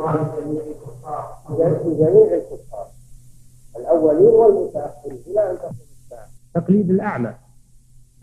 [0.00, 0.38] الله
[2.34, 2.86] الكفار
[3.76, 6.26] الأولين والمتأخرين إلى أن تقوم الساعة.
[6.54, 7.34] تقليد الأعمى.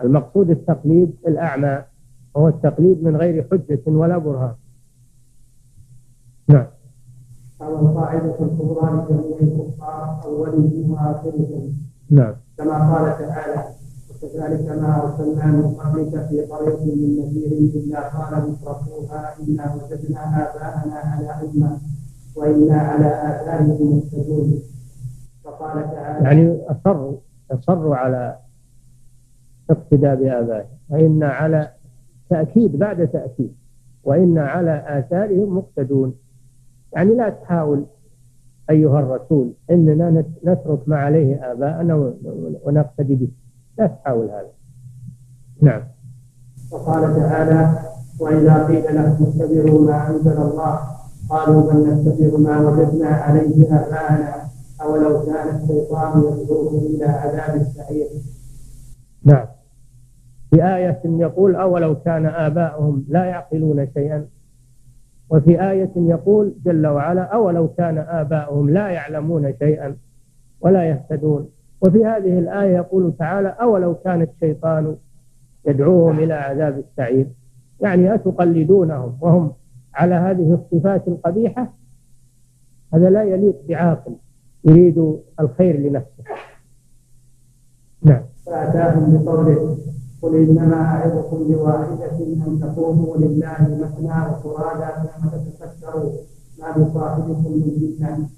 [0.02, 1.84] المقصود التقليد الأعمى
[2.38, 4.56] هو التقليد من غير حجة ولا برهان.
[6.48, 6.68] نعم.
[7.62, 11.74] أو القاعدة الكبرى لجميع الكفار أولهم وآخرهم
[12.12, 12.36] نعم.
[12.58, 13.77] كما قال تعالى
[14.28, 20.96] وكذلك ما أرسلنا من قبلك في قرية من نذير إلا قال مترفوها إنا وجدنا آباءنا
[20.96, 21.78] على أمة
[22.36, 24.60] وإنا على آثارهم مهتدون.
[25.44, 27.18] فقال تعالى يعني أصروا
[27.52, 28.36] أصروا على
[29.70, 30.78] اقتداء بآبائهم.
[30.90, 31.72] وإنا على
[32.30, 33.56] تأكيد بعد تأكيد.
[34.04, 36.16] وإنا على آثارهم مقتدون.
[36.94, 37.86] يعني لا تحاول
[38.70, 42.14] أيها الرسول إننا نترك ما عليه آباءنا
[42.66, 43.32] ونقتدي به.
[43.78, 44.52] لا تحاول هذا.
[45.62, 45.84] نعم.
[46.72, 47.80] وقال تعالى
[48.20, 50.80] وإذا قيل لهم اتبعوا ما أنزل الله
[51.30, 54.48] قالوا بل نتبع ما وجدنا عليه آباءنا
[54.82, 58.08] أولو كان الشيطان يدعوهم إلى عذاب السعير.
[59.24, 59.46] نعم.
[60.50, 64.26] في آية يقول أولو كان آباؤهم لا يعقلون شيئا.
[65.30, 69.98] وفي آية يقول جل وعلا أولو كان آباؤهم لا يعلمون شيئا
[70.62, 71.50] ولا يهتدون.
[71.82, 74.96] وفي هذه الآية يقول تعالى أولو كان الشيطان
[75.68, 77.28] يدعوهم إلى عذاب السعير؟
[77.82, 79.52] يعني أتقلدونهم وهم
[79.94, 81.74] على هذه الصفات القبيحة؟
[82.94, 84.16] هذا لا يليق بعاقل
[84.66, 86.24] يريد الخير لنفسه.
[88.02, 88.24] نعم.
[88.46, 89.78] فأتاهم بقوله
[90.22, 92.18] قل إنما أعظكم بواحدة
[92.48, 96.12] أن تقوموا لله مثنى وفرادا ثم تتفكروا؟
[96.60, 98.30] ما بصاحبكم من جنة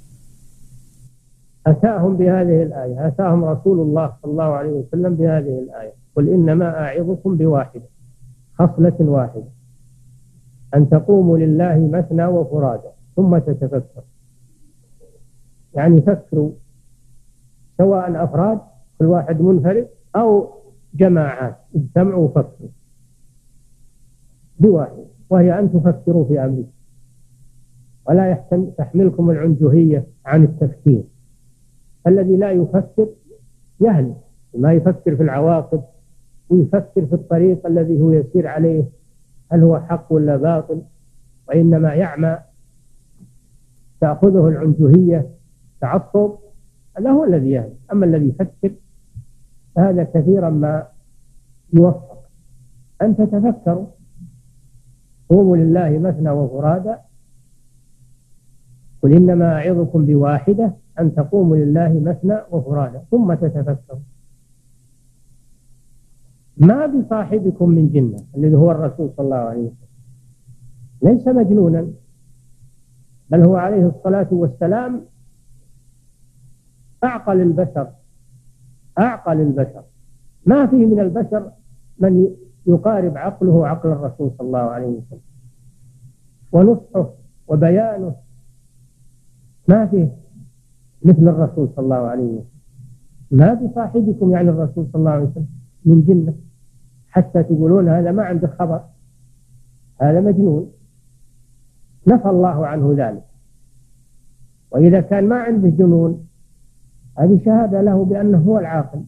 [1.67, 5.93] أتاهم بهذه الآية أتاهم رسول الله صلى الله عليه وسلم بهذه الآية.
[6.15, 7.89] قل إنما أعظكم بواحدة
[8.53, 9.43] خصلة واحدة.
[10.75, 14.03] أن تقوموا لله مثنى وفرادا ثم تتفكروا.
[15.73, 16.51] يعني فكروا
[17.77, 18.59] سواء أفراد
[18.99, 20.49] كل واحد منفرد أو
[20.93, 22.69] جماعات اجتمعوا وفكروا.
[24.59, 26.71] بواحد وهي أن تفكروا في أمركم.
[28.07, 28.43] ولا
[28.77, 31.03] تحملكم العنجهية عن التفكير.
[32.07, 33.07] الذي لا يفكر
[33.81, 34.17] يهلك
[34.57, 35.83] ما يفكر في العواقب
[36.49, 38.83] ويفكر في الطريق الذي هو يسير عليه
[39.51, 40.81] هل هو حق ولا باطل؟
[41.47, 42.37] وإنما يعمى
[44.01, 45.29] تأخذه العنجهية
[45.81, 46.35] تعصب
[46.97, 48.71] هذا هو الذي يهلك أما الذي يفكر
[49.77, 50.87] هذا كثيرا ما
[51.73, 52.19] يوفق.
[53.01, 53.87] أن تتفكروا.
[55.29, 56.99] قوموا لله مثنى وفرادا
[59.01, 60.73] قل إنما أعظكم بواحدة.
[60.99, 63.99] أن تقوموا لله مثنى وفرادا ثم تتفكروا.
[66.57, 69.89] ما بصاحبكم من جنة الذي هو الرسول صلى الله عليه وسلم.
[71.01, 71.87] ليس مجنونا
[73.29, 75.01] بل هو عليه الصلاة والسلام
[77.03, 77.91] أعقل البشر
[78.99, 79.83] أعقل البشر.
[80.45, 81.51] ما فيه من البشر
[81.99, 82.27] من
[82.65, 85.21] يقارب عقله عقل الرسول صلى الله عليه وسلم.
[86.51, 87.09] ونصحه
[87.47, 88.15] وبيانه.
[89.67, 90.15] ما فيه.
[91.03, 92.45] مثل الرسول صلى الله عليه وسلم.
[93.31, 95.47] ما بصاحبكم يعني الرسول صلى الله عليه وسلم
[95.85, 96.33] من جنة؟
[97.09, 98.81] حتى تقولون هذا ما عنده خبر.
[100.01, 100.71] هذا مجنون.
[102.07, 103.23] نفى الله عنه ذلك.
[104.71, 106.27] وإذا كان ما عنده جنون
[107.17, 109.03] هذه شهادة له بأنه هو العاقل.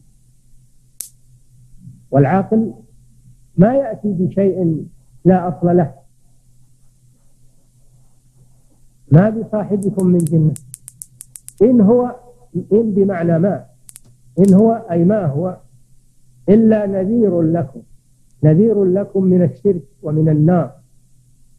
[2.12, 2.74] والعاقل
[3.58, 4.88] ما يأتي بشيء
[5.26, 5.94] لا أصل له.
[9.12, 10.54] ما بصاحبكم من جنة.
[11.62, 12.16] إن هو
[12.74, 13.66] إن بمعنى ما؟
[14.40, 15.58] إن هو أي ما هو؟
[16.50, 17.82] إلا نذير لكم
[18.44, 20.72] نذير لكم من الشرك ومن النار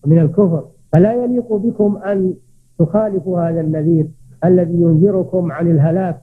[0.04, 0.68] ومن الكفر.
[0.92, 2.34] فلا يليق بكم أن
[2.78, 4.08] تخالفوا هذا النذير
[4.44, 6.22] الذي ينذركم عن الهلاك.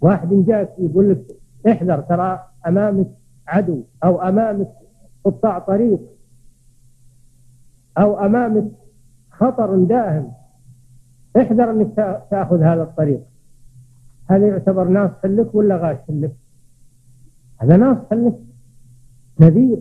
[0.00, 1.24] واحد جاك يقول لك
[1.68, 3.06] احذر ترى أمامك
[3.46, 4.68] عدو أو أمامك
[5.24, 6.00] قطاع طريق
[7.98, 8.64] أو أمامك
[9.30, 10.32] خطر داهم.
[11.36, 11.94] احذر أنك
[12.30, 13.20] تأخذ هذا الطريق.
[14.30, 16.36] هذا يعتبر ناصح لك ولا غاش لك؟
[17.60, 18.38] هذا ناصح لك.
[19.40, 19.78] نذير.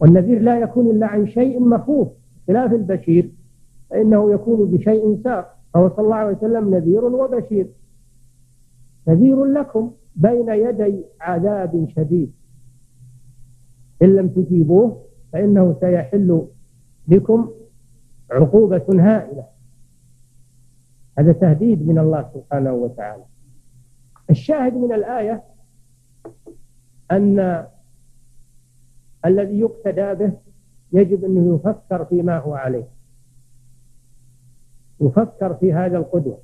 [0.00, 2.08] والنذير لا يكون إلا عن شيء مخوف
[2.46, 3.30] خلاف البشير.
[3.90, 5.58] فإنه يكون بشيء ساق.
[5.74, 7.66] فهو صلى الله عليه وسلم نذير وبشير.
[9.08, 12.32] نذير لكم بين يدي عذاب شديد.
[14.02, 15.02] إن لم تجيبوه
[15.32, 16.46] فإنه سيحل
[17.08, 17.50] بكم
[18.32, 19.44] عقوبة هائلة.
[21.18, 23.24] هذا تهديد من الله سبحانه وتعالى.
[24.30, 25.42] الشاهد من الآية
[27.10, 27.66] أن
[29.24, 30.32] الذي يقتدى به
[30.92, 32.88] يجب أنه يفكر فيما هو عليه.
[35.00, 36.38] يفكر في هذا القدوة.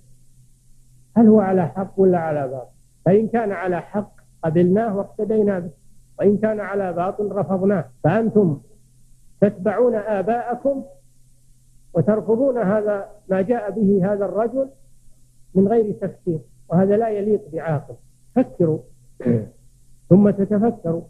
[1.17, 2.71] هل هو على حق ولا على باطل؟
[3.05, 4.13] فإن كان على حق
[4.45, 5.71] قبلناه واقتدينا به.
[6.19, 7.85] وإن كان على باطل رفضناه.
[8.05, 8.61] فأنتم
[9.41, 10.85] تتبعون آباءكم
[11.95, 14.69] وترفضون هذا ما جاء به هذا الرجل
[15.55, 16.39] من غير تفكير
[16.69, 17.95] وهذا لا يليق بعاقل.
[18.35, 18.79] فكروا.
[20.09, 21.03] ثم تتفكروا.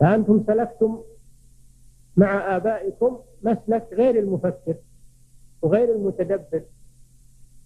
[0.00, 0.98] فأنتم سلكتم
[2.16, 4.74] مع آبائكم مسلك غير المفكر
[5.62, 6.62] وغير المتدبر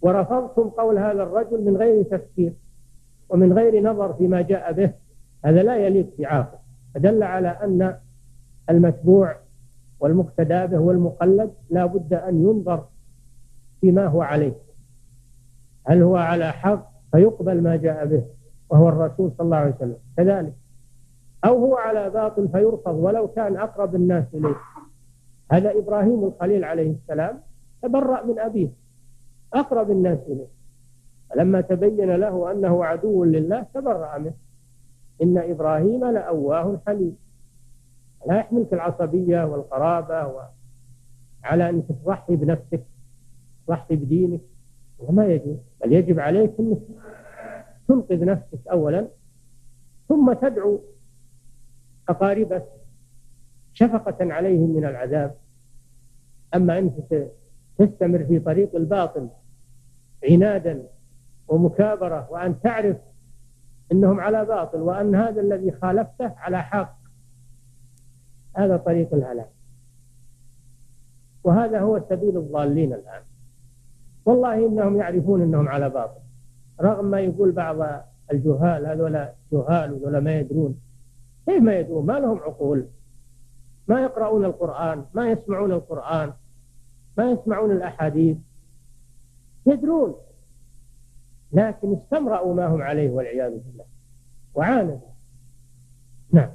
[0.03, 2.53] ورفضتم قول هذا الرجل من غير تفكير
[3.29, 4.93] ومن غير نظر فيما جاء به.
[5.45, 6.59] هذا لا يليق بعاقل.
[6.95, 7.99] فدل على أن
[8.71, 9.37] المتبوع
[10.01, 12.85] والمقتدى به والمقلد لا بد أن ينظر
[13.81, 14.55] فيما هو عليه.
[15.87, 18.25] هل هو على حق؟ فيقبل ما جاء به
[18.71, 19.97] وهو الرسول صلى الله عليه وسلم.
[20.17, 20.55] كذلك.
[21.45, 24.57] أو هو على باطل فيرفض ولو كان أقرب الناس إليه.
[25.53, 27.41] هذا إبراهيم الخليل عليه السلام
[27.83, 28.69] تبرأ من أبيه
[29.55, 30.47] أقرب الناس إليه.
[31.31, 34.35] فلما تبين له أنه عدو لله تبرأ منه.
[35.23, 37.17] إن إبراهيم لأواه حليم.
[38.27, 40.41] لا يحملك العصبية والقرابة و...
[41.45, 42.85] على أنك تضحي بنفسك
[43.67, 44.41] تضحي بدينك.
[44.99, 46.79] وما يجوز بل يجب عليك أنك
[47.89, 49.09] تنقذ نفسك أولا
[50.09, 50.81] ثم تدعو
[52.09, 52.65] أقاربك
[53.73, 55.35] شفقة عليهم من العذاب.
[56.55, 56.95] أما أنت
[57.79, 59.29] تستمر في طريق الباطل
[60.31, 60.83] عنادا
[61.49, 62.97] ومكابرة وأن تعرف
[63.93, 67.04] أنهم على باطل وأن هذا الذي خالفته على حق.
[68.55, 69.51] هذا طريق الهلاك.
[71.45, 73.23] وهذا هو سبيل الضالين الآن.
[74.25, 76.21] والله إنهم يعرفون أنهم على باطل.
[76.81, 80.81] رغم ما يقول بعض الجهال هذولا جهال وذولا ما يدرون.
[81.47, 82.87] كيف ما يدرون؟ ما لهم عقول.
[83.89, 86.33] ما يقرؤون القرآن ما يسمعون القرآن
[87.19, 88.37] ما يسمعون الأحاديث.
[89.67, 90.15] يدرون.
[91.53, 93.85] لكن استمرأوا ما هم عليه والعياذ بالله.
[94.55, 94.99] وعاندوا
[96.33, 96.51] نعم.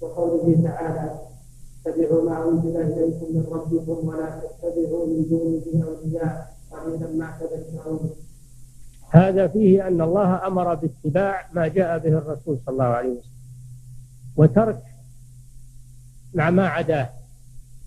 [0.00, 1.20] وقوله تعالى
[1.86, 8.10] اتبعوا ما أنزل إليكم من ربكم ولا تتبعوا من دونه أولياء قليلا ما تذكرون.
[9.10, 13.30] هذا فيه أن الله أمر باتباع ما جاء به الرسول صلى الله عليه وسلم.
[14.36, 14.82] وترك
[16.34, 17.10] مع ما عداه.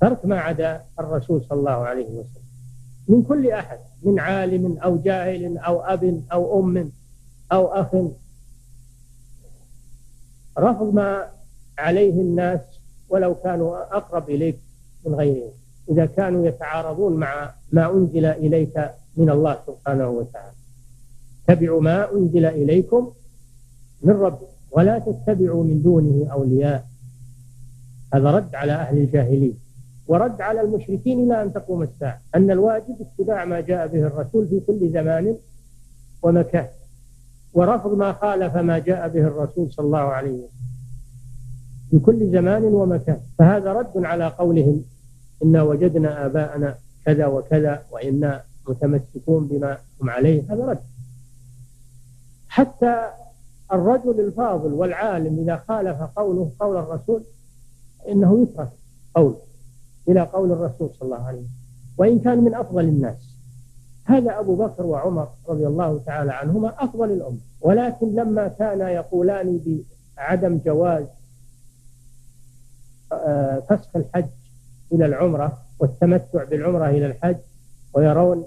[0.02, 2.50] ترك ما عدا الرسول صلى الله عليه وسلم.
[3.08, 6.92] من كل أحد من عالم أو جاهل أو أب أو أم
[7.52, 7.96] أو أخ.
[10.58, 11.39] رفض ما
[11.80, 12.60] عليه الناس
[13.10, 14.60] ولو كانوا أقرب إليك
[15.06, 15.52] من غيرهم.
[15.90, 20.54] إذا كانوا يتعارضون مع ما أنزل إليك من الله سبحانه وتعالى.
[21.50, 23.12] اتبعوا ما أنزل إليكم
[24.02, 26.86] من ربكم ولا تتبعوا من دونه أولياء.
[28.14, 29.54] هذا رد على أهل الجاهلية.
[30.08, 32.22] ورد على المشركين إلى أن تقوم الساعة.
[32.36, 35.36] أن الواجب اتباع ما جاء به الرسول في كل زمان
[36.22, 36.68] ومكان.
[37.54, 40.69] ورفض ما خالف ما جاء به الرسول صلى الله عليه وسلم.
[41.90, 43.20] في كل زمان ومكان.
[43.38, 44.84] فهذا رد على قولهم
[45.44, 46.76] إنا وجدنا آباءنا
[47.06, 50.44] كذا وكذا وإنا متمسكون بما هم عليه.
[50.50, 50.80] هذا رد.
[52.48, 53.10] حتى
[53.72, 57.24] الرجل الفاضل والعالم إذا خالف قوله قول الرسول
[58.10, 58.70] إنه يترك
[59.16, 59.36] قول
[60.08, 61.50] إلى قول الرسول صلى الله عليه وسلم.
[61.98, 63.36] وإن كان من أفضل الناس.
[64.06, 67.38] هذا أبو بكر وعمر رضي الله تعالى عنهما أفضل الأمة.
[67.62, 69.60] ولكن لما كانا يقولان
[70.18, 71.06] بعدم جواز
[73.70, 74.30] فسخ الحج
[74.92, 77.38] إلى العمرة والتمتع بالعمرة إلى الحج
[77.94, 78.46] ويرون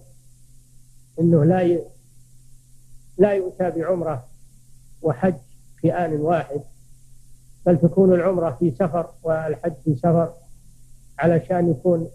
[1.21, 1.81] أنه لا
[3.19, 4.25] لا يؤتى بعمرة
[5.02, 5.35] وحج
[5.81, 6.61] في آن واحد
[7.66, 10.33] بل تكون العمرة في سفر والحج في سفر
[11.19, 12.09] علشان يكون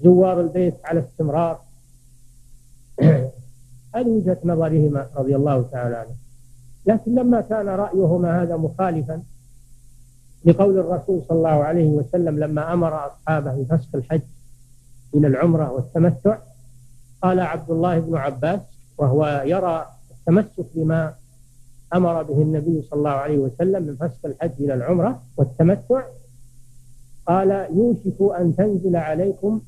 [0.00, 1.60] زوار البيت على استمرار.
[3.94, 6.16] هذه وجهة نظرهما رضي الله تعالى عنه.
[6.86, 9.22] لكن لما كان رأيهما هذا مخالفا
[10.46, 14.20] لقول الرسول صلى الله عليه وسلم لما أمر أصحابه بفسخ الحج
[15.14, 16.38] إلى العمرة والتمتع
[17.22, 18.60] قال عبد الله بن عباس
[18.98, 21.14] وهو يرى التمسك بما
[21.94, 26.02] أمر به النبي صلى الله عليه وسلم من فسخ الحج إلى العمرة والتمتع
[27.26, 29.60] قال يوشك أن تنزل عليكم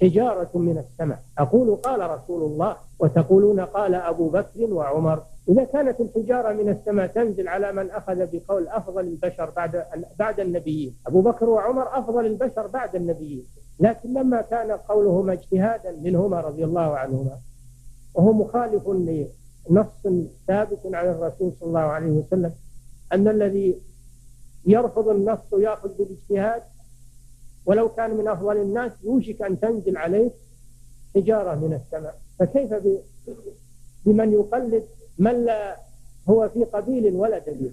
[0.00, 6.52] حجارة من السماء أقول قال رسول الله وتقولون قال أبو بكر وعمر إذا كانت الحجارة
[6.52, 9.84] من السماء تنزل على من أخذ بقول أفضل البشر بعد
[10.18, 10.96] بعد النبيين.
[11.06, 13.44] أبو بكر وعمر أفضل البشر بعد النبيين.
[13.80, 17.38] لكن لما كان قولهما اجتهادا منهما رضي الله عنهما
[18.14, 22.52] وهو مخالف لنص ثابت عن الرسول صلى الله عليه وسلم
[23.12, 23.80] أن الذي
[24.66, 26.62] يرفض النص ويأخذ بالاجتهاد
[27.66, 30.30] ولو كان من أفضل الناس يوشك أن تنزل عليه
[31.14, 32.18] حجارة من السماء.
[32.38, 32.74] فكيف
[34.06, 34.84] بمن يقلد
[35.18, 35.76] من لا
[36.28, 37.72] هو في قبيل ولا دليل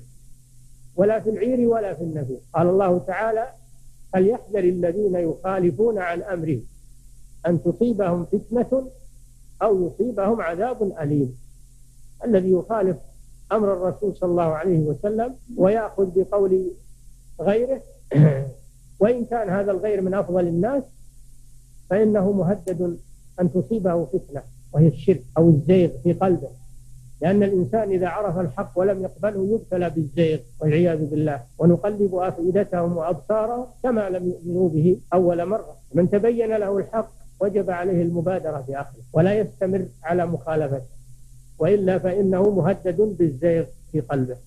[0.95, 3.47] ولا في العير ولا في النبي قال الله تعالى
[4.13, 6.59] فليحذر الذين يخالفون عن أمره
[7.47, 8.87] أن تصيبهم فتنة
[9.61, 11.37] أو يصيبهم عذاب أليم.
[12.25, 12.97] الذي يخالف
[13.51, 16.71] أمر الرسول صلى الله عليه وسلم ويأخذ بقول
[17.41, 17.81] غيره
[18.99, 20.83] وإن كان هذا الغير من أفضل الناس
[21.89, 22.97] فإنه مهدد
[23.41, 26.49] أن تصيبه فتنة وهي الشرك أو الزيغ في قلبه.
[27.21, 34.09] لأن الإنسان إذا عرف الحق ولم يقبله يبتلى بالزيغ والعياذ بالله ونقلب أفئدتهم وأبصارهم كما
[34.09, 35.75] لم يؤمنوا به أول مرة.
[35.93, 37.09] من تبين له الحق
[37.39, 40.97] وجب عليه المبادرة بأخذه ولا يستمر على مخالفته
[41.59, 44.37] وإلا فإنه مهدد بالزيغ في قلبه.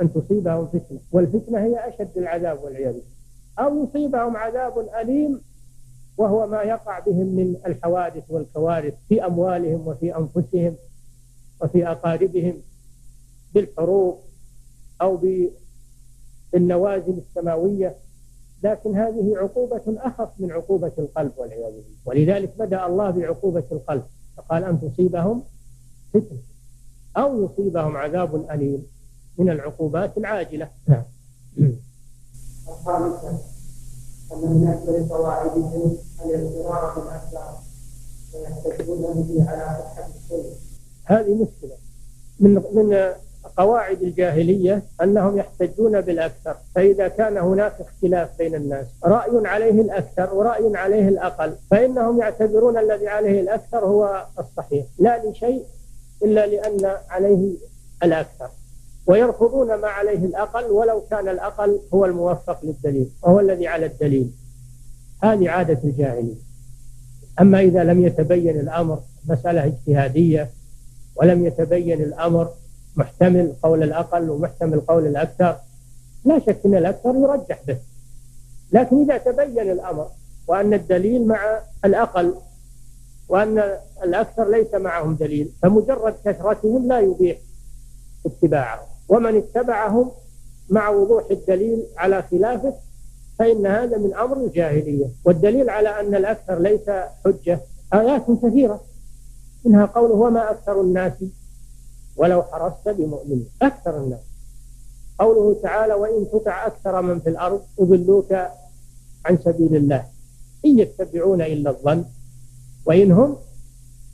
[0.00, 3.18] أن تصيبهم فتنة والفتنة هي أشد العذاب والعياذ بالله.
[3.58, 5.40] أو يصيبهم عذاب أليم
[6.16, 10.74] وهو ما يقع بهم من الحوادث والكوارث في أموالهم وفي أنفسهم.
[11.60, 12.62] وفي أقاربهم
[13.54, 14.18] بالحروب
[15.02, 15.20] أو
[16.52, 17.96] بالنوازل السماوية
[18.62, 21.98] لكن هذه عقوبة أخف من عقوبة القلب والعياذ بالله.
[22.04, 24.04] ولذلك بدأ الله بعقوبة القلب
[24.36, 25.42] فقال أن تصيبهم
[26.14, 26.38] فتنة
[27.16, 28.86] أو يصيبهم عذاب أليم
[29.38, 30.70] من العقوبات العاجلة.
[30.86, 31.02] نعم.
[32.68, 33.38] الخامسة
[34.32, 37.54] أن من أكبر قواعدهم الاغترار بالأسباب
[38.34, 40.57] ويحتجون به على صحة السنة
[41.08, 41.76] هذه مشكلة.
[42.40, 43.12] من من
[43.56, 50.76] قواعد الجاهلية أنهم يحتجون بالأكثر فإذا كان هناك اختلاف بين الناس رأي عليه الأكثر ورأي
[50.76, 55.64] عليه الأقل فإنهم يعتبرون الذي عليه الأكثر هو الصحيح لا لشيء
[56.22, 57.56] إلا لأن عليه
[58.02, 58.48] الأكثر
[59.06, 64.30] ويرفضون ما عليه الأقل ولو كان الأقل هو الموفق للدليل وهو الذي على الدليل.
[65.22, 66.34] هذه عادة الجاهلية.
[67.40, 70.50] أما إذا لم يتبين الأمر مسألة اجتهادية
[71.18, 72.48] ولم يتبين الأمر
[72.96, 75.56] محتمل قول الأقل ومحتمل قول الأكثر.
[76.24, 77.78] لا شك أن الأكثر يرجح به.
[78.72, 80.06] لكن إذا تبين الأمر
[80.46, 82.34] وأن الدليل مع الأقل
[83.28, 83.62] وأن
[84.04, 87.38] الأكثر ليس معهم دليل فمجرد كثرتهم لا يبيح
[88.26, 88.86] اتباعهم.
[89.08, 90.10] ومن اتبعهم
[90.70, 92.74] مع وضوح الدليل على خلافه
[93.38, 95.06] فإن هذا من أمر الجاهلية.
[95.24, 96.90] والدليل على أن الأكثر ليس
[97.24, 97.60] حجة
[97.94, 98.87] آيات كثيرة.
[99.64, 101.12] منها قوله وما أكثر الناس
[102.16, 103.42] ولو حرصت بمؤمن.
[103.62, 104.20] أكثر الناس.
[105.18, 108.32] قوله تعالى وإن تطع أكثر من في الأرض يضلوك
[109.24, 110.06] عن سبيل الله.
[110.64, 112.04] إن يتبعون إلا الظن
[112.86, 113.36] وإن هم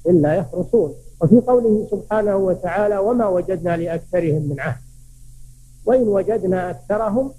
[0.07, 0.95] إلا يخرصون.
[1.21, 4.81] وفي قوله سبحانه وتعالى وما وجدنا لأكثرهم من عهد.
[5.87, 7.33] وإن وجدنا أكثرهم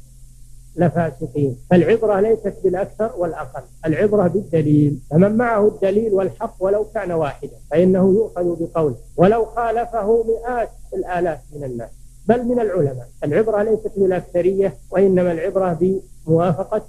[0.76, 1.58] لفاسقين.
[1.70, 5.00] فالعبرة ليست بالأكثر والأقل العبرة بالدليل.
[5.12, 11.64] فمن معه الدليل والحق ولو كان واحدا فإنه يؤخذ بقوله ولو خالفه مئات الآلاف من
[11.64, 11.90] الناس
[12.28, 13.08] بل من العلماء.
[13.24, 16.82] العبرة ليست بالأكثرية وإنما العبرة بموافقة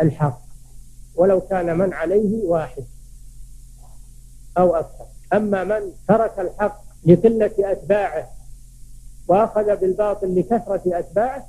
[0.00, 0.40] الحق
[1.16, 2.84] ولو كان من عليه واحد
[4.58, 5.04] أو أكثر.
[5.32, 8.28] أما من ترك الحق لقلة أتباعه
[9.28, 11.46] وأخذ بالباطل لكثرة أتباعه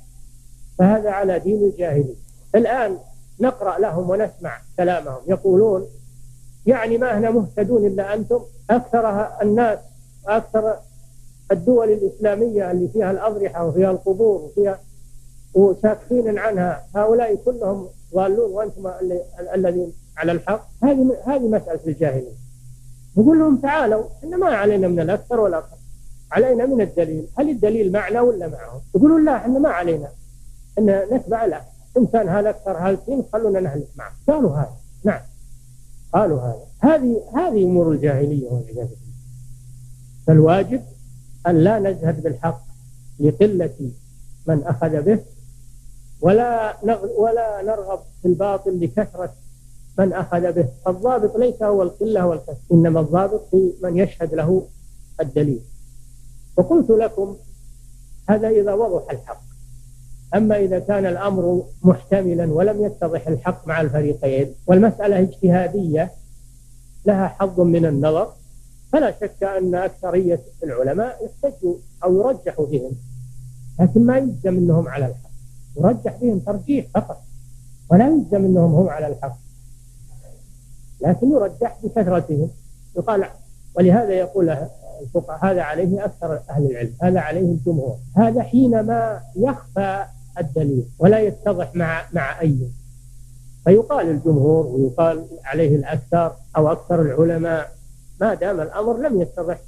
[0.78, 2.14] فهذا على دين الجاهلية.
[2.54, 2.98] الآن
[3.40, 5.20] نقرأ لهم ونسمع كلامهم.
[5.26, 5.86] يقولون
[6.66, 9.78] يعني ما إحنا مهتدون إلا أنتم؟ أكثر الناس
[10.26, 10.76] وأكثر
[11.52, 14.80] الدول الإسلامية اللي فيها الأضرحة وفيها القبور وفيها
[15.54, 18.90] وساكتين عنها هؤلاء كلهم ضالون وأنتم
[19.54, 22.32] الذين على الحق؟ هذه هذه مسألة الجاهلية.
[23.16, 25.76] نقول لهم تعالوا إن ما علينا من الأكثر والأقل
[26.32, 27.26] علينا من الدليل.
[27.38, 30.08] هل الدليل معنا ولا معهم؟ يقولون لا إحنا ما علينا.
[30.78, 31.62] إن نتبع لا
[31.96, 34.12] ان كان هذا أكثر هالكين خلونا نهلك معه.
[34.28, 34.76] قالوا هذا.
[35.04, 35.20] نعم.
[36.12, 36.66] قالوا هذا.
[36.78, 39.14] هذه هذه أمور الجاهلية والعياذ بالله.
[40.26, 40.82] فالواجب
[41.46, 42.62] أن لا نزهد بالحق
[43.20, 43.90] لقلة
[44.46, 45.20] من أخذ به
[46.20, 46.76] ولا
[47.16, 49.34] ولا نرغب في الباطل لكثرة
[49.98, 50.68] من أخذ به.
[50.88, 54.66] الضابط ليس هو القلة والكثره إنما الضابط في من يشهد له
[55.20, 55.60] الدليل.
[56.56, 57.36] وقلت لكم
[58.28, 59.47] هذا إذا وضح الحق.
[60.34, 66.12] أما إذا كان الأمر محتملا ولم يتضح الحق مع الفريقين والمسألة اجتهادية
[67.06, 68.32] لها حظ من النظر
[68.92, 72.92] فلا شك أن أكثرية العلماء يحتجوا أو يرجح بهم
[73.80, 75.30] لكن ما يلزم أنهم على الحق.
[75.76, 77.22] يرجح بهم ترجيح فقط
[77.90, 79.36] ولا يلزم أنهم هم على الحق.
[81.00, 82.50] لكن يرجح بكثرتهم.
[82.96, 83.24] يقال
[83.74, 84.56] ولهذا يقول
[85.02, 87.96] الفقهاء هذا عليه أكثر أهل العلم هذا عليه الجمهور.
[88.16, 90.04] هذا حينما يخفى
[90.40, 92.70] الدليل ولا يتضح مع مع أي.
[93.64, 97.72] فيقال الجمهور ويقال عليه الأكثر أو أكثر العلماء
[98.20, 99.60] ما دام الأمر لم يتضح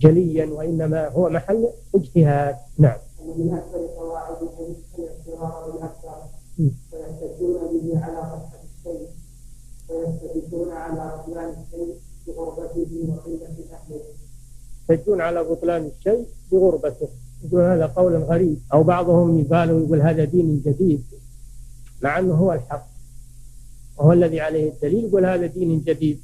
[0.00, 2.56] جليا وإنما هو محل اجتهاد.
[2.78, 2.98] نعم.
[3.38, 3.78] من أكثر
[4.98, 9.08] الاعتراف بالأكثر ويحتجون به على صحة الشيء
[10.72, 14.00] على بطلان الشيء بغربته وقلة أهله
[14.90, 17.08] يحتجون على بطلان الشيء بغربته.
[17.46, 21.04] يقول هذا قول غريب أو بعضهم يقال ويقول هذا دين جديد.
[22.02, 22.86] مع أنه هو الحق.
[23.96, 26.20] وهو الذي عليه الدليل يقول هذا دين جديد.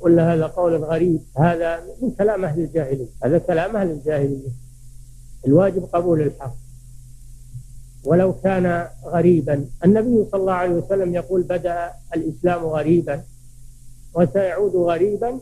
[0.00, 1.20] ولا هذا قول غريب.
[1.36, 3.06] هذا من كلام أهل الجاهلية.
[3.24, 4.48] هذا كلام أهل الجاهلية.
[5.46, 6.54] الواجب قبول الحق.
[8.04, 9.64] ولو كان غريبا.
[9.84, 13.22] النبي صلى الله عليه وسلم يقول بدأ الإسلام غريبا.
[14.14, 15.40] وسيعود غريبا.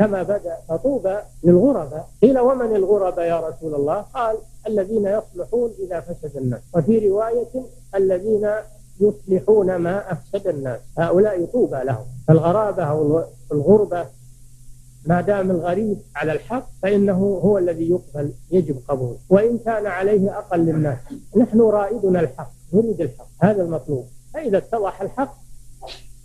[0.00, 2.08] كما بدأ فطوبى للغرباء.
[2.22, 6.60] قيل ومن الغرباء يا رسول الله؟ قال الذين يصلحون إذا فسد الناس.
[6.74, 7.52] وفي رواية
[7.94, 8.48] الذين
[9.00, 10.80] يصلحون ما أفسد الناس.
[10.98, 12.06] هؤلاء طوبى لهم.
[12.28, 14.06] فالغرابة أو الغربة
[15.06, 20.68] ما دام الغريب على الحق فإنه هو الذي يقبل يجب قبوله وإن كان عليه أقل
[20.70, 20.98] الناس
[21.36, 24.06] نحن رائدنا الحق نريد الحق هذا المطلوب.
[24.34, 25.34] فإذا اتضح الحق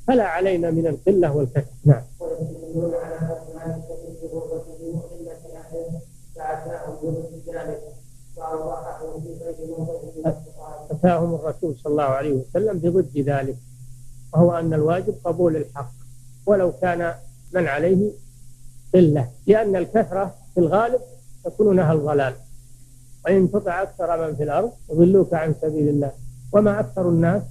[0.07, 2.03] فلا علينا من القلة والكسل نعم
[10.91, 13.57] أتاهم الرسول صلى الله عليه وسلم بضد ذلك
[14.33, 15.91] وهو أن الواجب قبول الحق
[16.45, 17.13] ولو كان
[17.53, 18.11] من عليه
[18.93, 20.99] قلة لأن الكثرة في الغالب
[21.43, 22.33] تكون لها الضلال.
[23.25, 26.11] وإن تطع أكثر من في الأرض يضلوك عن سبيل الله.
[26.51, 27.41] وما أكثر الناس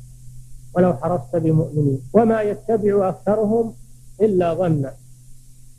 [0.76, 2.00] ولو حرصت بمؤمنين.
[2.12, 3.74] وما يتبع أكثرهم
[4.20, 4.94] إلا ظنا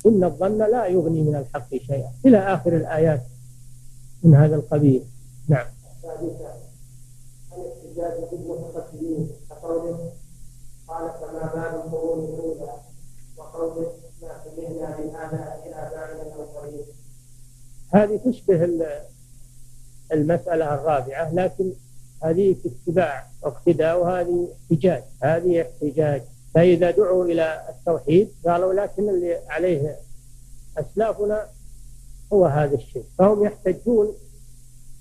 [0.06, 2.12] إن الظن لا يغني من الحق شيئا.
[2.25, 3.24] إلى آخر الآيات
[4.24, 5.04] من هذا القبيل.
[5.48, 5.66] نعم.
[17.94, 18.70] هذه تشبه
[20.12, 21.74] المسألة الرابعة لكن
[22.24, 25.04] هذه اتباع واقتداء وهذه احتجاج.
[25.24, 26.22] هذه احتجاج.
[26.54, 29.96] فإذا دعوا إلى التوحيد قالوا لكن اللي عليه
[30.78, 31.46] أسلافنا
[32.34, 33.04] هو هذا الشيء.
[33.18, 34.14] فهم يحتجون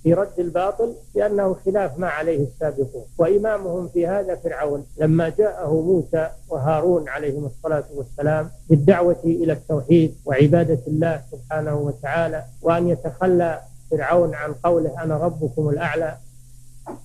[0.03, 3.05] في رد الباطل لأنه خلاف ما عليه السابقون.
[3.19, 10.81] وإمامهم في هذا فرعون لما جاءه موسى وهارون عليهم الصلاة والسلام بالدعوة إلى التوحيد وعبادة
[10.87, 16.17] الله سبحانه وتعالى وأن يتخلى فرعون عن قوله أنا ربكم الأعلى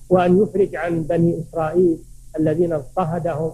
[0.08, 1.98] وأن يفرج عن بني إسرائيل
[2.38, 3.52] الذين اضطهدهم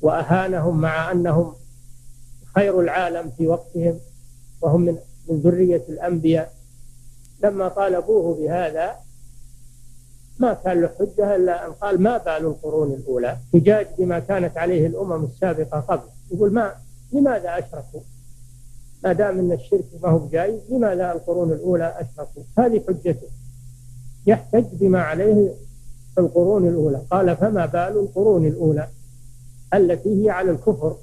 [0.00, 1.54] وأهانهم مع أنهم
[2.54, 3.98] خير العالم في وقتهم
[4.60, 4.96] وهم من
[5.28, 6.52] من ذرية الأنبياء.
[7.42, 8.96] لما طالبوه بهذا
[10.38, 14.86] ما كان له حجة إلا أن قال ما بال القرون الأولى؟ احتجاج بما كانت عليه
[14.86, 16.08] الأمم السابقة قبل.
[16.30, 16.74] يقول ما
[17.12, 18.00] لماذا أشركوا؟
[19.04, 23.28] ما دام أن الشرك ما هو جايز لماذا القرون الأولى أشركوا؟ هذه حجته.
[24.26, 25.54] يحتج بما عليه
[26.18, 27.02] القرون الأولى.
[27.10, 28.88] قال فما بال القرون الأولى
[29.74, 30.96] التي هي على الكفر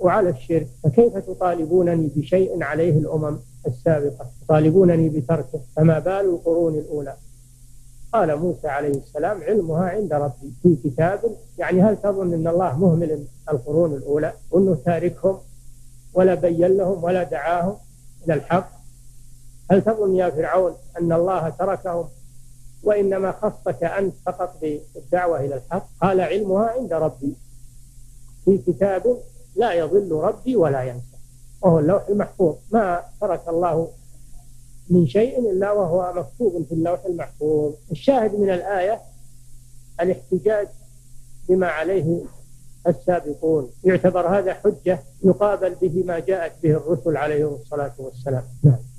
[0.00, 5.60] وعلى الشرك؟ فكيف تطالبونني بشيء عليه الأمم السابقة؟ تطالبونني بتركه.
[5.76, 7.16] فما بال القرون الأولى؟
[8.12, 11.20] قال موسى عليه السلام علمها عند ربي في كتاب.
[11.58, 15.38] يعني هل تظن أن الله مهمل القرون الأولى؟ وأنه تاركهم
[16.14, 17.76] ولا بين لهم ولا دعاهم
[18.24, 18.70] إلى الحق؟
[19.70, 22.04] هل تظن يا فرعون أن الله تركهم
[22.82, 24.60] وإنما خصك أنت فقط
[24.94, 25.86] بالدعوة إلى الحق.
[26.02, 27.36] قال علمها عند ربي.
[28.44, 29.18] في كتاب
[29.56, 31.16] لا يضل ربي ولا ينسى.
[31.62, 32.54] وهو اللوح المحفوظ.
[32.72, 33.88] ما ترك الله
[34.90, 37.72] من شيء إلا وهو مكتوب في اللوح المحفوظ.
[37.90, 39.00] الشاهد من الآية
[40.00, 40.68] الاحتجاج
[41.48, 42.20] بما عليه
[42.86, 43.70] السابقون.
[43.84, 48.44] يعتبر هذا حجة يقابل به ما جاءت به الرسل عليهم الصلاة والسلام.
[48.64, 48.91] نعم.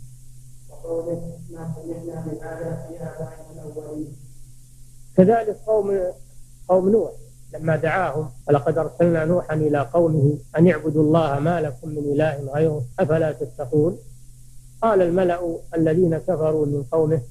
[5.17, 5.99] كذلك قوم
[6.69, 7.11] قوم نوح
[7.53, 12.83] لما دعاهم ولقد أرسلنا نوحا إلى قومه أن اعبدوا الله ما لكم من إله غيره
[12.99, 13.97] أفلا تتقون؟
[14.81, 17.21] قال الملأ الذين كفروا من قومه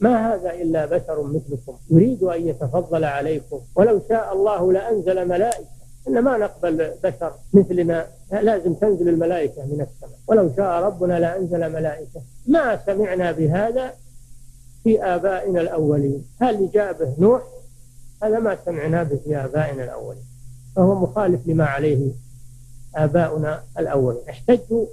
[0.00, 5.74] ما هذا إلا بشر مثلكم يريد أن يتفضل عليكم ولو شاء الله لأنزل ملائكة.
[6.08, 12.20] إن ما نقبل بشر مثلنا لازم تنزل الملائكة من السماء ولو شاء ربنا لأنزل ملائكة.
[12.46, 13.94] ما سمعنا بهذا
[14.84, 16.24] في آبائنا الأولين.
[16.40, 17.42] هل جاء به نوح؟
[18.22, 20.24] هذا ما سمعنا به في آبائنا الأولين.
[20.76, 22.12] فهو مخالف لما عليه
[22.94, 24.28] آباؤنا الأولين.
[24.28, 24.86] احتجوا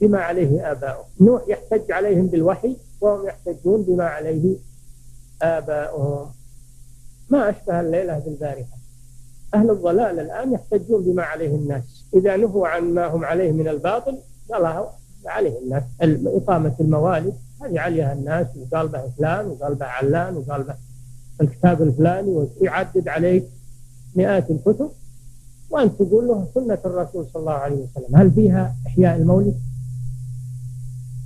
[0.00, 4.56] بما عليه آباؤهم نوح يحتج عليهم بالوحي وهم يحتجون بما عليه
[5.42, 6.30] آباؤهم.
[7.30, 8.78] ما أشبه الليلة بالبارحة.
[9.54, 12.04] أهل الضلال الآن يحتجون بما عليه الناس.
[12.14, 14.18] إذا نهوا عن ما هم عليه من الباطل
[15.28, 15.82] عليه الناس.
[16.26, 20.74] إقامة الموالد هذه عليها الناس وقال به فلان وقال به علان وقال به
[21.40, 23.44] الكتاب الفلاني ويعدد عليك
[24.14, 24.90] مئات الكتب
[25.70, 28.16] وأنت تقول له سنة الرسول صلى الله عليه وسلم.
[28.16, 29.54] هل فيها إحياء المولد؟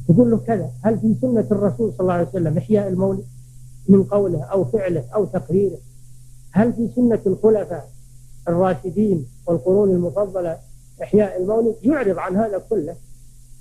[0.08, 0.70] تقول له كذا.
[0.82, 3.24] هل في سنة الرسول صلى الله عليه وسلم إحياء المولد؟
[3.88, 5.78] من قوله أو فعله أو تقريره.
[6.50, 7.90] هل في سنة الخلفاء
[8.48, 10.58] الراشدين والقرون المفضلة
[11.02, 12.96] إحياء المولد؟ يعرض عن هذا كله.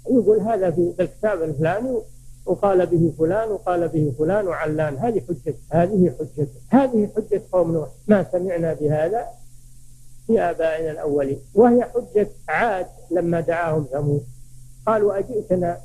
[0.10, 2.02] يقول هذا في الكتاب الفلاني
[2.46, 4.98] وقال به فلان وقال به فلان وعلان.
[4.98, 7.90] هذه حجة هذه حجة هذه حجة قوم نوح.
[8.08, 9.26] ما سمعنا بهذا
[10.28, 11.40] في آبائنا الأولين.
[11.54, 14.24] وهي حجة عاد لما دعاهم ثمود.
[14.86, 15.78] قالوا أجئتنا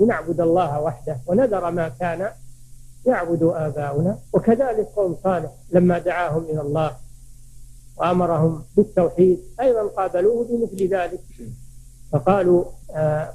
[0.00, 2.30] لنعبد الله وحده ونذر ما كان
[3.06, 4.18] يعبد آباؤنا.
[4.32, 6.96] وكذلك قوم صالح لما دعاهم إلى الله
[7.96, 11.20] وأمرهم بالتوحيد أيضا قابلوه بمثل ذلك.
[12.12, 13.32] فقالوا آه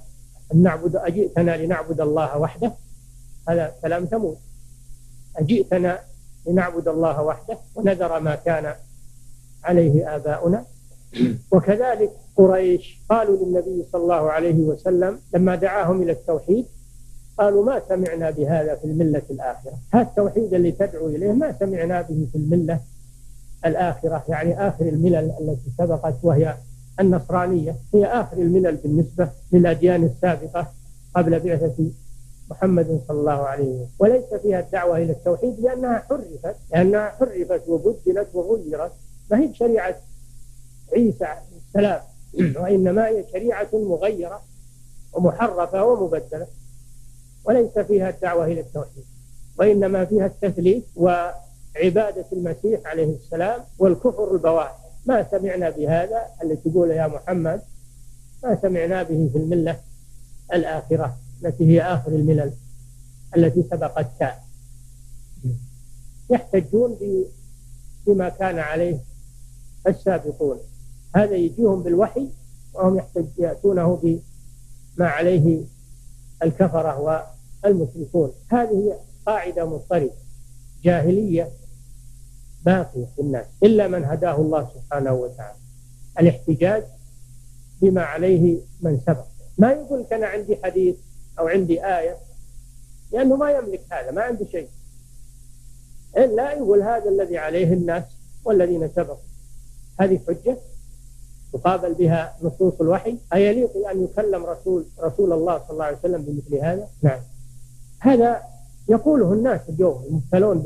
[0.53, 2.71] أن نعبد أجئتنا لنعبد الله وحده.
[3.49, 4.37] هذا كلام ثمود.
[5.35, 5.99] أجئتنا
[6.47, 8.73] لنعبد الله وحده ونذر ما كان
[9.63, 10.65] عليه آباؤنا.
[11.51, 16.65] وكذلك قريش قالوا للنبي صلى الله عليه وسلم لما دعاهم إلى التوحيد
[17.37, 19.73] قالوا ما سمعنا بهذا في الملة الآخرة.
[19.93, 22.79] هذا التوحيد اللي تدعو إليه ما سمعنا به في الملة
[23.65, 26.55] الآخرة يعني آخر الملل التي سبقت وهي
[26.99, 30.71] النصرانية هي آخر الملل بالنسبة للأديان السابقة
[31.15, 31.91] قبل بعثة
[32.51, 33.87] محمد صلى الله عليه وسلم.
[33.99, 38.91] وليس فيها الدعوة إلى التوحيد لأنها حرفت لأنها حرفت وبدلت وغيرت.
[39.31, 39.95] ما هي بشريعة
[40.93, 41.27] عيسى
[41.67, 42.01] السلام
[42.55, 44.41] وإنما هي شريعة مغيرة
[45.13, 46.47] ومحرفة ومبدلة.
[47.45, 49.05] وليس فيها الدعوة إلى التوحيد
[49.59, 54.88] وإنما فيها التثليث وعبادة المسيح عليه السلام والكفر البواحث.
[55.09, 57.61] ما سمعنا بهذا اللي تقول يا محمد
[58.43, 59.79] ما سمعنا به في الملة
[60.53, 62.53] الآخرة التي هي آخر الملل
[63.37, 64.43] التي سبقتها
[66.29, 66.97] يحتجون
[68.07, 68.99] بما كان عليه
[69.87, 70.57] السابقون.
[71.15, 72.27] هذا يجيهم بالوحي
[72.73, 73.01] وهم
[73.37, 75.61] يأتونه بما عليه
[76.43, 77.25] الكفرة
[77.63, 78.31] والمشركون.
[78.47, 80.11] هذه قاعدة مضطربة
[80.83, 81.49] جاهلية.
[82.65, 85.57] باقية في الناس إلا من هداه الله سبحانه وتعالى.
[86.19, 86.83] الاحتجاج
[87.81, 89.25] بما عليه من سبق.
[89.57, 90.95] ما يقول أنا عندي حديث
[91.39, 92.17] أو عندي آية
[93.11, 94.67] لأنه ما يملك هذا ما عنده شيء.
[96.17, 98.03] إلا يقول هذا الذي عليه الناس
[98.45, 99.29] والذين سبقوا.
[99.99, 100.57] هذه حجة
[101.53, 103.17] تقابل بها نصوص الوحي.
[103.33, 107.19] أيليق أن يكلم رسول رسول الله صلى الله عليه وسلم بمثل هذا؟ نعم.
[107.99, 108.41] هذا
[108.89, 110.59] يقوله الناس اليوم المبتلون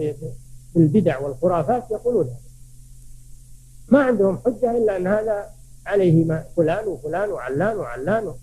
[0.76, 2.30] بالبدع والخرافات يقولون
[3.88, 5.50] ما عندهم حجة إلا أن هذا
[5.86, 8.34] عليه ما فلان وفلان وعلان وعلان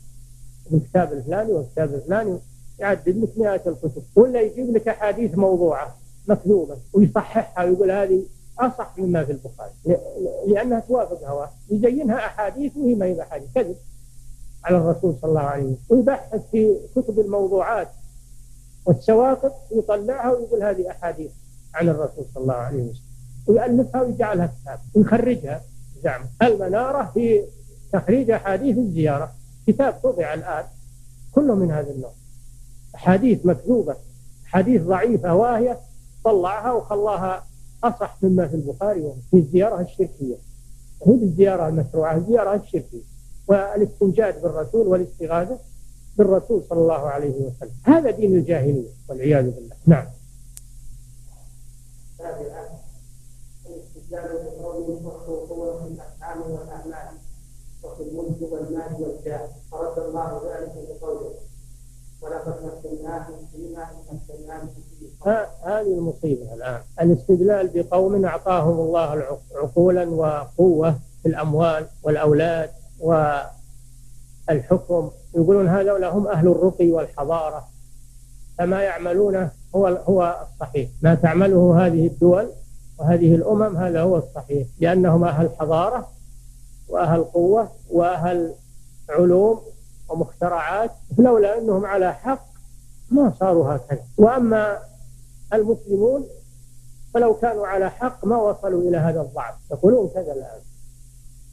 [0.71, 2.39] والكتاب الفلاني والكتاب الفلاني
[2.79, 4.03] يعدد لك مئات الكتب.
[4.17, 5.97] ولا يجيب لك أحاديث موضوعة
[6.29, 8.23] مكذوبة ويصححها ويقول هذه
[8.59, 9.73] أصح مما في البخاري.
[10.47, 11.51] لأنها توافق هواه.
[11.71, 13.77] يزينها أحاديث وهي ما هي أحاديث كذب
[14.65, 15.79] على الرسول صلى الله عليه وسلم.
[15.89, 17.89] ويبحث في كتب الموضوعات
[18.87, 21.31] والسواقط يطلعها ويقول هذه أحاديث.
[21.75, 23.05] عن الرسول صلى الله عليه وسلم.
[23.47, 25.63] ويألفها ويجعلها كتاب ويخرجها.
[26.05, 27.43] زعم المنارة في
[27.93, 29.33] تخريج أحاديث الزيارة.
[29.67, 30.65] كتاب طبع الآن
[31.33, 32.13] كله من هذا النوع.
[32.95, 33.97] أحاديث مكذوبة
[34.47, 35.79] أحاديث ضعيفة واهية
[36.25, 37.47] طلعها وخلاها
[37.85, 40.37] أصح مما في البخاري في الزيارة الشركية.
[41.07, 43.03] هي الزيارة المشروعة الزيارة الشركية.
[43.49, 45.59] والاستنجاد بالرسول والاستغاثة
[46.19, 47.71] بالرسول صلى الله عليه وسلم.
[47.83, 49.77] هذا دين الجاهلية والعياذ بالله.
[49.87, 50.07] نعم.
[65.63, 66.83] هذه المصيبة الآن.
[67.01, 72.71] الاستدلال بقوم أعطاهم الله عقولا وقوة في الأموال والأولاد
[74.49, 75.11] والحكم.
[75.35, 77.69] يقولون هؤلاء هم أهل الرقي والحضارة.
[78.59, 80.91] فما يعملونه هو هو الصحيح.
[81.03, 82.51] ما تعمله هذه الدول
[82.99, 84.67] وهذه الأمم هذا هو الصحيح.
[84.81, 86.09] لأنهم أهل حضارة
[86.89, 88.55] وأهل قوة وأهل
[89.09, 89.61] علوم
[90.09, 92.47] ومخترعات لولا أنهم على حق
[93.11, 94.03] ما صاروا هكذا.
[94.19, 94.79] وأما
[95.53, 96.27] المسلمون
[97.15, 99.55] فلو كانوا على حق ما وصلوا إلى هذا الضعف.
[99.71, 100.61] يقولون كذا الآن.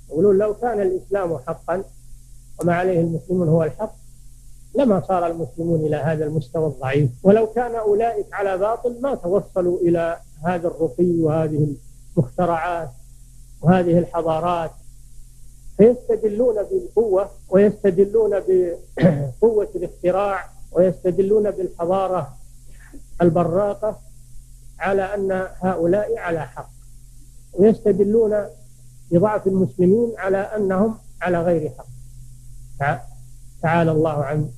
[0.09, 1.83] يقولون لو كان الإسلام حقا
[2.61, 3.95] وما عليه المسلمون هو الحق
[4.77, 7.09] لما صار المسلمون إلى هذا المستوى الضعيف.
[7.23, 11.75] ولو كان أولئك على باطل ما توصلوا إلى هذا الرقي وهذه
[12.17, 12.89] المخترعات
[13.61, 14.71] وهذه الحضارات.
[15.77, 22.37] فيستدلون بالقوة ويستدلون بقوة الاختراع ويستدلون بالحضارة
[23.21, 23.99] البراقة
[24.79, 26.69] على أن هؤلاء على حق.
[27.53, 28.45] ويستدلون
[29.11, 31.87] بضعف المسلمين على أنهم على غير حق.
[33.61, 34.49] تعالى الله عن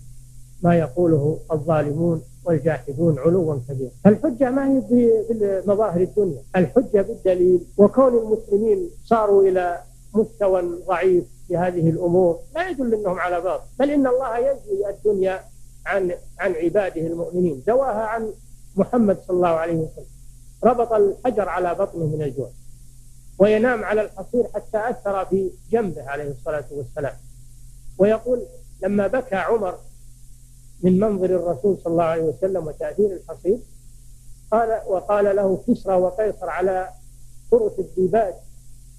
[0.64, 3.92] ما يقوله الظالمون والجاحدون علوا كبيرا.
[4.06, 4.82] الحجة ما هي
[5.30, 6.42] بمظاهر الدنيا.
[6.56, 7.62] الحجة بالدليل.
[7.78, 9.82] وكون المسلمين صاروا إلى
[10.14, 13.64] مستوى ضعيف في هذه الأمور لا يدل أنهم على باطل.
[13.80, 15.44] بل إن الله يجزي الدنيا
[15.86, 18.34] عن عن عباده المؤمنين زواها عن
[18.76, 20.06] محمد صلى الله عليه وسلم.
[20.64, 22.50] ربط الحجر على بطنه من الجوع
[23.40, 27.14] وينام على الحصير حتى أثر في جنبه عليه الصلاة والسلام.
[27.98, 28.42] ويقول
[28.84, 29.78] لما بكى عمر
[30.84, 33.60] من منظر الرسول صلى الله عليه وسلم وتأثير الحصير.
[34.52, 36.90] قال وقال له كسرى وقيصر على
[37.52, 38.34] فرس الديباج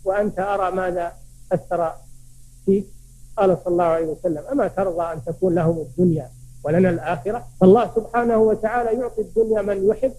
[0.05, 1.13] وأنت أرى ماذا
[1.53, 1.93] أثر
[2.67, 2.87] فيك؟
[3.37, 6.31] قال صلى الله عليه وسلم أما ترضى أن تكون لهم الدنيا
[6.65, 10.13] ولنا الآخرة؟ فالله سبحانه وتعالى يعطي الدنيا من يحب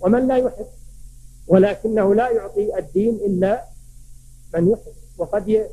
[0.00, 0.66] ومن لا يحب
[1.46, 3.64] ولكنه لا يعطي الدين إلا
[4.54, 4.92] من يحب.
[5.18, 5.68] وقد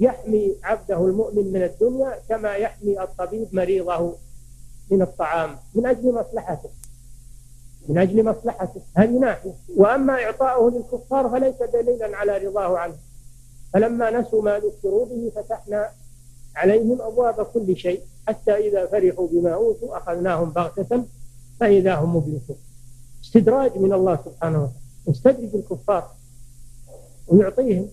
[0.00, 4.14] يحمي عبده المؤمن من الدنيا كما يحمي الطبيب مريضه
[4.90, 6.70] من الطعام من أجل مصلحته.
[7.88, 8.80] من أجل مصلحته.
[8.96, 12.96] هذه ناحية وأما إعطاؤه للكفار فليس دليلا على رضاه عنه.
[13.72, 15.88] فلما نسوا ما ذكروا به فتحنا
[16.56, 21.04] عليهم أبواب كل شيء حتى إذا فرحوا بما أوتوا أخذناهم بغتة
[21.60, 22.56] فإذا هم مبلسون.
[23.24, 24.86] استدراج من الله سبحانه وتعالى.
[25.08, 26.10] يستدرج الكفار
[27.28, 27.88] ويعطيهم.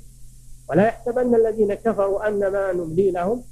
[0.70, 3.44] ولا يحسبن الذين كفروا أن ما نملي لهم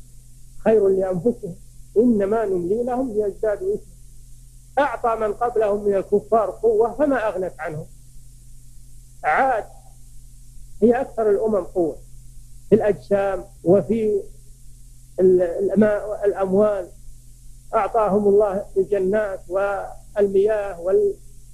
[0.64, 1.56] خير لأنفسهم.
[1.98, 3.92] إنما نملي لهم ليزدادوا إثما.
[4.80, 7.86] أعطى من قبلهم من الكفار قوة فما أغنت عنهم.
[9.24, 9.66] عاد
[10.82, 11.98] هي أكثر الأمم قوة.
[12.70, 14.22] في الأجسام وفي
[16.26, 16.88] الأموال
[17.76, 20.82] أعطاهم الله الجنات والمياه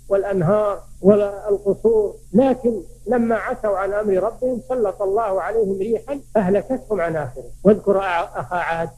[0.09, 2.15] والأنهار والقصور.
[2.33, 7.51] لكن لما عتوا عن أمر ربهم سلط الله عليهم ريحا أهلكتهم عن آخرة.
[7.63, 8.89] واذكر أخا عاد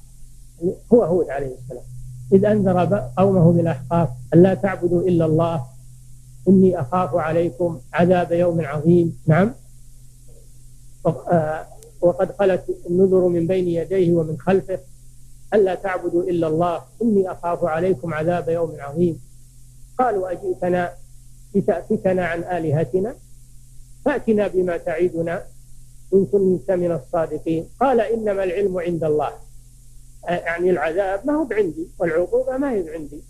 [0.93, 1.83] هو هود عليه السلام.
[2.33, 5.65] إذ أنذر قومه بالأحقاف أن لا تعبدوا إلا الله
[6.47, 9.19] إني أخاف عليكم عذاب يوم عظيم.
[9.27, 9.53] نعم.
[11.05, 11.65] آه،
[12.01, 14.79] وقد خلت النذر من بين يديه ومن خلفه
[15.53, 19.21] ألا تعبدوا إلا الله إني أخاف عليكم عذاب يوم عظيم.
[19.99, 20.93] قالوا أجئتنا
[21.55, 23.15] لتأفكنا عن آلهتنا؟
[24.05, 25.43] فأتنا بما تعيدنا
[26.13, 27.65] إن كنت من الصادقين.
[27.79, 29.31] قال إنما العلم عند الله.
[30.27, 33.23] يعني العذاب ما هو بعندي والعقوبة ما هي بعندي.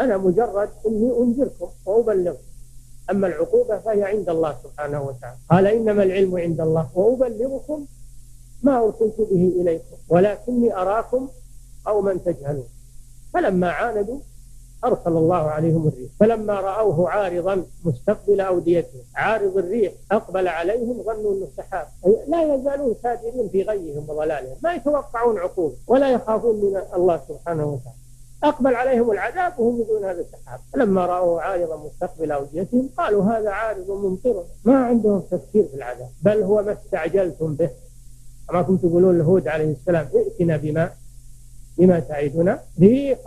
[0.00, 2.38] أنا مجرد إني أنذركم وأبلغكم.
[3.10, 5.36] أما العقوبة فهي عند الله سبحانه وتعالى.
[5.50, 7.86] قال إنما العلم عند الله وأبلغكم
[8.62, 11.28] ما أرسلت به إليكم ولكني أراكم
[11.84, 12.68] قوما تجهلون.
[13.34, 14.18] فلما عاندوا
[14.86, 16.10] أرسل الله عليهم الريح.
[16.20, 21.86] فلما رأوه عارضا مستقبل أوديتهم عارض الريح أقبل عليهم ظنوا أنه سحاب.
[22.28, 24.56] لا يزالون سادرين في غيهم وضلالهم.
[24.62, 27.96] ما يتوقعون عقوبة ولا يخافون من الله سبحانه وتعالى.
[28.44, 30.60] أقبل عليهم العذاب وهم يقولون هذا سحاب.
[30.72, 34.44] فلما رأوه عارضا مستقبل أوديتهم قالوا هذا عارض ممطر.
[34.64, 36.08] ما عندهم تفكير في العذاب.
[36.22, 37.70] بل هو ما استعجلتم به.
[38.50, 40.90] أما كنتم تقولون لهود عليه السلام ائتنا بما
[41.78, 43.18] بما تعيدنا ريح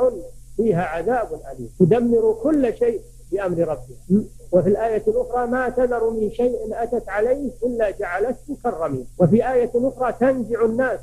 [0.60, 1.70] فيها عذاب أليم.
[1.80, 7.90] تدمر كل شيء بأمر ربها وفي الآية الأخرى ما تذر من شيء أتت عليه إلا
[7.90, 9.08] جعلته كالرميم.
[9.20, 11.00] وفي آية أخرى تنزع الناس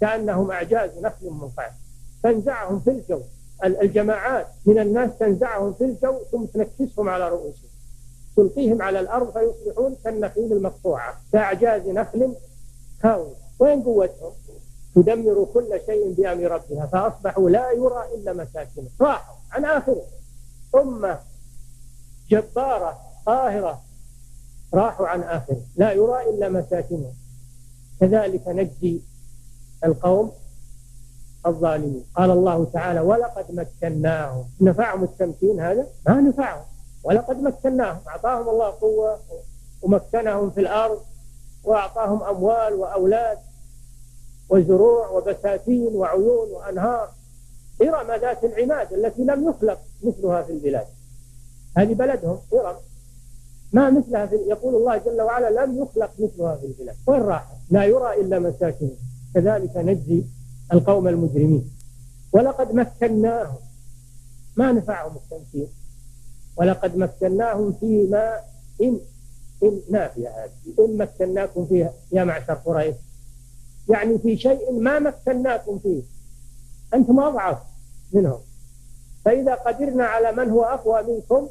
[0.00, 1.72] كأنهم أعجاز نخل منقعد.
[2.22, 3.20] تنزعهم في الجو.
[3.64, 7.70] الجماعات من الناس تنزعهم في الجو ثم تنكسهم على رؤوسهم.
[8.36, 11.14] تلقيهم على الأرض فيصبحون كالنخيل المقطوعة.
[11.32, 12.34] كأعجاز نخل
[13.02, 14.32] خاوية وين قوتهم؟
[14.94, 18.88] تدمر كل شيء بأمر ربها فأصبحوا لا يرى إلا مساكنه.
[19.00, 20.02] راحوا عن آخره.
[20.74, 21.18] أمة
[22.30, 23.80] جبارة قاهرة
[24.74, 25.60] راحوا عن آخره.
[25.76, 27.12] لا يرى إلا مساكنه.
[28.00, 29.00] كذلك نجزي
[29.84, 30.32] القوم
[31.46, 32.04] الظالمين.
[32.14, 34.44] قال الله تعالى ولقد مكناهم.
[34.60, 36.64] نفعهم التمكين هذا؟ ما نفعهم.
[37.04, 38.00] ولقد مكناهم.
[38.08, 39.18] أعطاهم الله قوة
[39.82, 41.00] ومكنهم في الأرض
[41.64, 43.38] وأعطاهم أموال وأولاد.
[44.48, 47.08] وزروع وبساتين وعيون وأنهار.
[47.82, 50.86] إرم ذات العماد التي لم يخلق مثلها في البلاد.
[51.76, 52.76] هذه بلدهم إرم.
[53.72, 56.96] ما مثلها في يقول الله جل وعلا لم يخلق مثلها في البلاد.
[57.06, 58.96] وين راحت لا يرى إلا مساكنهم
[59.34, 60.24] كذلك نجزي
[60.72, 61.70] القوم المجرمين.
[62.32, 63.56] ولقد مكناهم.
[64.56, 65.68] ما نفعهم التمكين.
[66.56, 68.50] ولقد مكناهم في ماء
[68.82, 69.00] إن
[69.90, 70.84] نافية هذه.
[70.84, 72.94] إن مكناكم فيها يا معشر قريش.
[73.88, 76.02] يعني في شيء ما مكناكم فيه.
[76.94, 77.58] أنتم أضعف
[78.12, 78.38] منهم.
[79.24, 81.48] فإذا قدرنا على من هو أقوى منكم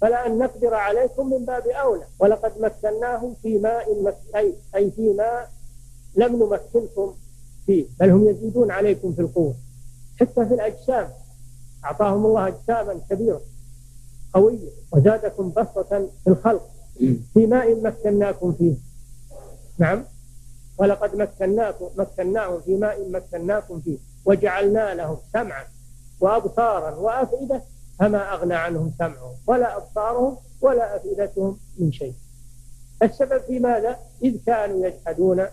[0.00, 2.04] فلأن نقدر عليكم من باب أولى.
[2.18, 4.14] ولقد مكناهم في ماء.
[4.36, 5.50] أي, أي في ماء
[6.16, 7.14] لم نمكنكم
[7.66, 7.86] فيه.
[8.00, 9.54] بل هم يزيدون عليكم في القوة.
[10.20, 11.08] حتى في الأجسام.
[11.84, 13.40] أعطاهم الله أجساما كبيرة.
[14.34, 14.70] قوية.
[14.92, 16.70] وزادكم بسطة في الخلق.
[17.34, 18.74] في ماء مكناكم فيه.
[19.78, 20.04] نعم؟
[20.78, 25.64] ولقد مكناكم مكناهم في ماء مكناكم فيه وجعلنا لهم سمعا
[26.20, 27.62] وأبصارا وأفئدة
[27.98, 32.14] فما أغنى عنهم سمعهم ولا أبصارهم ولا أفئدتهم من شيء
[33.02, 35.46] السبب في ماذا؟ إذ كانوا يجحدون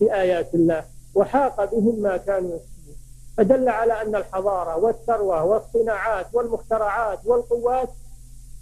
[0.00, 2.96] بآيات الله وحاق بهم ما كانوا يكسبون
[3.36, 7.88] فدل على أن الحضارة والثروة والصناعات والمخترعات والقوات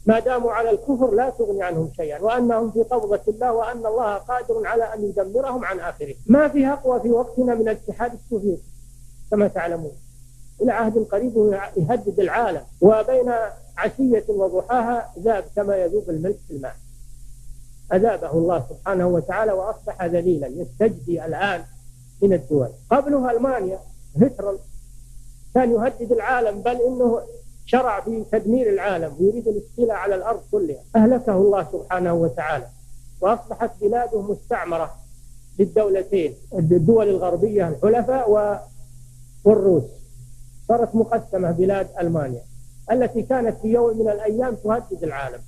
[0.07, 4.67] ما داموا على الكفر لا تغني عنهم شيئا وأنهم في قبضة الله وأن الله قادر
[4.67, 8.63] على أن يدمرهم عن آخره ما في أقوى في وقتنا من الاتحاد السوفيتي
[9.31, 9.93] كما تعلمون.
[10.61, 11.37] إلى عهد قريب
[11.77, 13.33] يهدد العالم وبين
[13.79, 16.77] عشية وضحاها ذاب كما يذوب الملك في الماء.
[17.93, 21.65] أذابه الله سبحانه وتعالى وأصبح ذليلا يستجدي الآن
[22.23, 22.69] من الدول.
[22.91, 23.79] قبله ألمانيا
[24.17, 24.59] هتلر
[25.55, 27.21] كان يهدد العالم بل إنه
[27.67, 30.83] شرع في تدمير العالم ويريد الاستيلاء على الأرض كلها.
[30.97, 32.67] أهلكه الله سبحانه وتعالى.
[33.21, 34.95] وأصبحت بلاده مستعمرة
[35.59, 38.31] للدولتين الدول الغربية الحلفاء
[39.45, 39.85] والروس.
[40.69, 42.43] صارت مقسمة بلاد ألمانيا
[42.93, 45.41] التي كانت في يوم من الأيام تهدد العالم.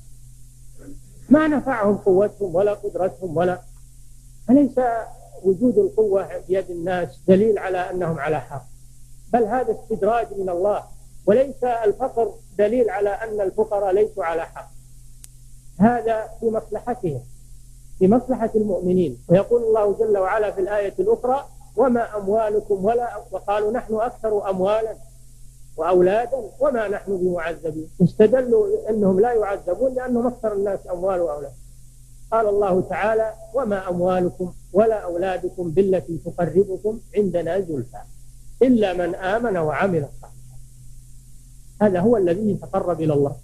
[1.29, 3.61] ما نفعهم قوتهم ولا قدرتهم ولا
[4.51, 4.81] أليس
[5.43, 8.65] وجود القوة بيد الناس دليل على أنهم على حق؟
[9.33, 10.83] بل هذا استدراج من الله.
[11.27, 14.71] وليس الفقر دليل على أن الفقراء ليسوا على حق.
[15.79, 17.21] هذا في مصلحتهم
[17.99, 19.19] في مصلحة المؤمنين.
[19.29, 24.97] ويقول الله جل وعلا في الآية الأخرى وما أموالكم ولا وقالوا نحن أكثر أموالا
[25.77, 27.91] وأولادا وما نحن بمعذبين.
[28.03, 31.53] استدلوا أنهم لا يعذبون لأنهم أكثر الناس أموال وأولاد.
[32.33, 37.99] قال الله تعالى وما أموالكم ولا أولادكم بالتي تقربكم عندنا زلفى
[38.63, 40.09] إلا من آمن وعمل
[41.85, 43.37] هذا هو الذي يتقرب إلى الله.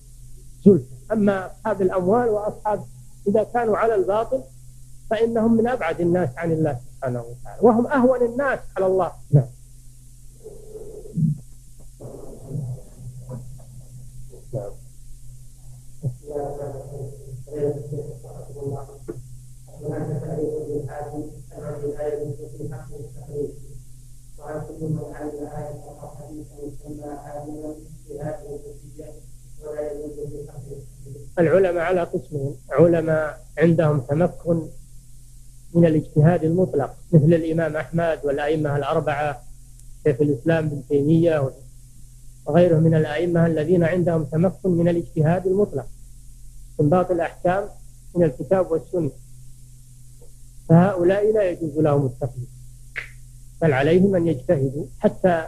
[0.64, 0.84] زلفى.
[1.12, 2.84] أما أصحاب الأموال وأصحاب
[3.28, 4.42] إذا كانوا على الباطل
[5.10, 7.60] فإنهم من أبعد الناس عن الله سبحانه وتعالى.
[7.60, 9.12] وهم أهون الناس على الله.
[9.32, 9.44] نعم.
[31.50, 32.56] العلماء على قسمين.
[32.70, 34.68] علماء عندهم تمكن
[35.74, 39.42] من الاجتهاد المطلق مثل الإمام أحمد والأئمة الأربعة
[40.04, 41.50] شيخ الإسلام بن تيمية
[42.46, 45.86] وغيره من الأئمة الذين عندهم تمكن من الاجتهاد المطلق
[46.72, 47.68] استنباط الأحكام
[48.16, 49.10] من الكتاب والسنة.
[50.68, 52.48] فهؤلاء لا يجوز لهم التقليد
[53.62, 55.46] بل عليهم أن يجتهدوا حتى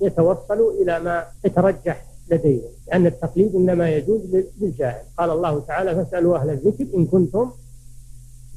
[0.00, 4.20] يتوصلوا إلى ما يترجح لديهم لأن التقليد إنما يجوز
[4.60, 5.02] للجاهل.
[5.18, 7.50] قال الله تعالى فاسألوا أهل الذكر إن كنتم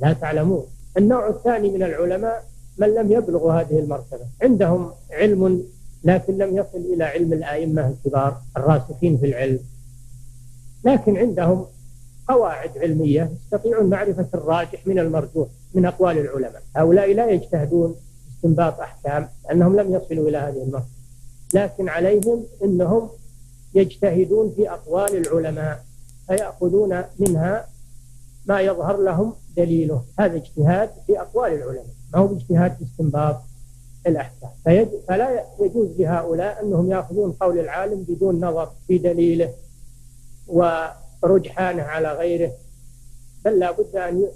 [0.02, 0.66] لا تعلمون.
[0.98, 2.46] النوع الثاني من العلماء
[2.78, 4.26] من لم يبلغوا هذه المرتبة.
[4.42, 5.64] عندهم علم
[6.04, 9.60] لكن لم يصل إلى علم الآئمة الكبار الراسخين في العلم.
[10.86, 11.66] لكن عندهم
[12.28, 16.62] قواعد علمية يستطيعون معرفة الراجح من المرجوح من أقوال العلماء.
[16.76, 17.96] هؤلاء لا يجتهدون
[18.36, 21.00] استنباط أحكام لأنهم لم يصلوا إلى هذه المرتبة.
[21.54, 23.10] لكن عليهم أنهم
[23.74, 25.86] يجتهدون في أقوال العلماء
[26.28, 27.68] فيأخذون منها
[28.46, 30.04] ما يظهر لهم دليله.
[30.20, 33.42] هذا اجتهاد في أقوال العلماء ما هو باجتهاد في استنباط
[34.08, 34.50] الأحكام.
[35.08, 39.54] فلا يجوز لهؤلاء أنهم يأخذون قول العالم بدون نظر في دليله
[40.48, 42.52] ورجحانه على غيره.
[43.46, 44.28] بل لا بد أن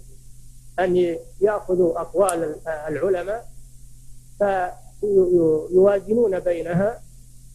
[0.80, 3.48] أن يأخذوا أقوال العلماء
[5.02, 7.03] فيوازنون بينها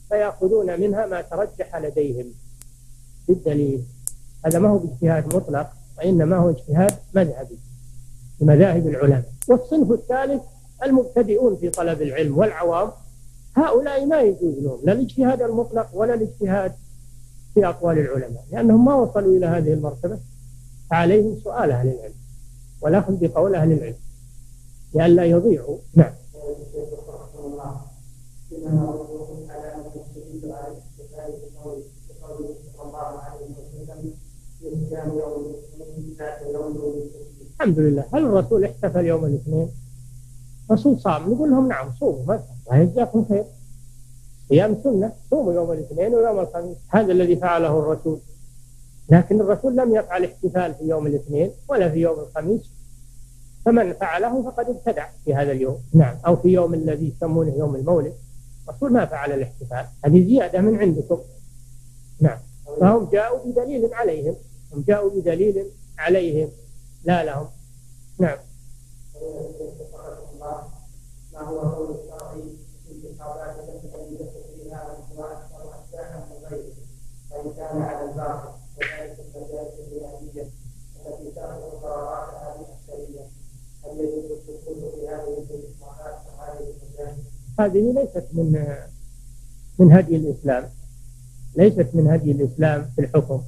[0.08, 2.26] فيأخذون منها ما ترجح لديهم.
[3.28, 3.84] بالدليل
[4.46, 7.58] هذا ما هو باجتهاد مطلق وإنما هو اجتهاد مذهبي
[8.40, 9.32] مذاهب العلماء.
[9.48, 10.42] والصنف الثالث
[10.84, 12.90] المبتدئون في طلب العلم والعوام.
[13.56, 16.72] هؤلاء ما يجوز لهم لا الاجتهاد المطلق ولا الاجتهاد
[17.54, 20.18] في أقوال العلماء لأنهم ما وصلوا إلى هذه المرتبة.
[20.90, 22.14] فعليهم سؤال أهل العلم
[22.80, 23.96] والأخذ بقول أهل العلم.
[24.94, 25.78] لئلا يضيعوا.
[25.94, 26.12] نعم.
[37.60, 38.04] الحمد لله.
[38.14, 39.68] هل الرسول احتفل يوم الاثنين؟
[40.70, 43.44] الرسول صام نقول لهم نعم صوموا ما ويجزاكم خير.
[44.48, 48.20] صيام سنة صوموا يوم الاثنين ويوم الخميس هذا الذي فعله الرسول.
[49.10, 52.62] لكن الرسول لم يفعل احتفال في يوم الاثنين ولا في يوم الخميس.
[53.64, 55.78] فمن فعله فقد ابتدع في هذا اليوم.
[55.94, 58.14] نعم أو في يوم الذي يسمونه يوم المولد.
[58.68, 59.86] الرسول ما فعل الاحتفال.
[60.04, 61.18] هذه زيادة من عندكم.
[62.20, 62.38] نعم
[62.80, 64.34] فهم جاءوا بدليل عليهم.
[64.72, 65.64] هم جاءوا بدليل
[65.98, 66.48] عليهم.
[67.04, 67.48] لا لهم
[68.18, 68.38] نعم.
[83.84, 85.44] هل يجوز في هذه
[86.38, 87.18] وهذه المجالس؟
[87.60, 88.76] هذه ليست من
[89.78, 90.70] من هدي الإسلام.
[91.56, 93.42] ليست من هدي الإسلام في الحكم.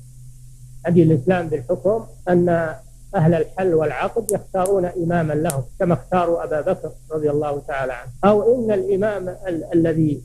[0.86, 2.74] هدي الإسلام بالحكم أن
[3.14, 8.10] أهل الحل والعقد يختارون إماما لهم كما اختاروا أبا بكر رضي الله تعالى عنه.
[8.24, 10.22] أو إن الإمام ال الذي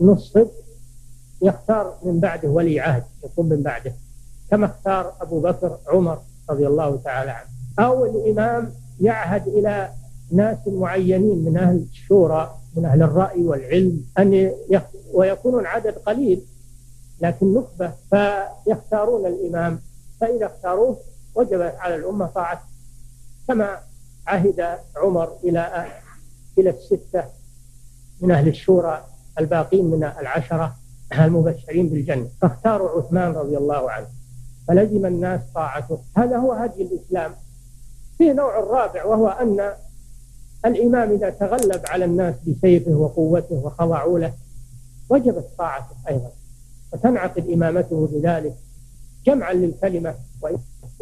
[0.00, 0.46] نصب
[1.42, 3.92] يختار من بعده ولي عهد يكون من بعده
[4.50, 6.18] كما اختار أبو بكر عمر
[6.50, 7.48] رضي الله تعالى عنه.
[7.78, 9.90] أو الإمام يعهد إلى
[10.32, 14.52] ناس معينين من أهل الشورى من أهل الرأي والعلم أن
[15.12, 16.42] ويكونون عدد قليل
[17.20, 19.80] لكن نخبة فيختارون الإمام.
[20.20, 20.96] فإذا اختاروه
[21.34, 22.62] وجب على الأمة طاعته
[23.48, 23.78] كما
[24.26, 25.86] عهد عمر إلى
[26.58, 27.24] إلى الستة
[28.20, 29.04] من أهل الشورى
[29.38, 30.76] الباقين من العشرة
[31.18, 32.28] المبشرين بالجنة.
[32.42, 34.06] فاختاروا عثمان رضي الله عنه
[34.68, 35.98] فلزم الناس طاعته.
[36.16, 37.34] هذا هو هدي الإسلام.
[38.18, 39.72] في نوع الرابع وهو أن
[40.66, 44.32] الإمام إذا تغلب على الناس بسيفه وقوته وخضعوا له
[45.08, 46.30] وجبت طاعته أيضا
[46.92, 48.54] وتنعقد إمامته بذلك
[49.26, 50.14] جمعا للكلمة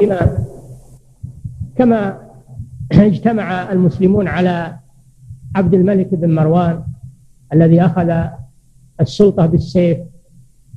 [0.05, 0.37] بما
[1.75, 2.17] كما
[2.91, 4.77] اجتمع المسلمون على
[5.55, 6.83] عبد الملك بن مروان
[7.53, 8.13] الذي أخذ
[9.01, 9.97] السلطة بالسيف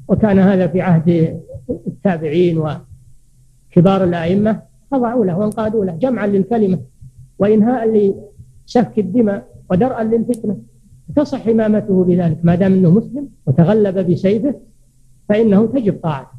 [0.09, 1.41] وكان هذا في عهد
[1.87, 4.63] التابعين وكبار الأئمة.
[4.93, 6.79] خضعوا له وانقادوا له جمعا للكلمة
[7.39, 8.15] وإنهاء
[8.67, 10.57] لسفك الدماء ودرءا للفتنة.
[11.17, 14.55] تصح إمامته بذلك ما دام أنه مسلم وتغلب بسيفه
[15.29, 16.37] فإنه تجب طاعته.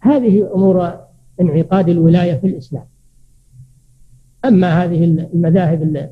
[0.00, 1.09] هذه أمور
[1.40, 2.84] انعقاد الولاية في الإسلام.
[4.44, 6.10] أما هذه المذاهب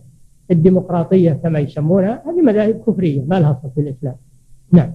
[0.50, 4.16] الديمقراطية كما يسمونها هذه مذاهب كفرية ما لها أصل في الإسلام.
[4.72, 4.92] نعم.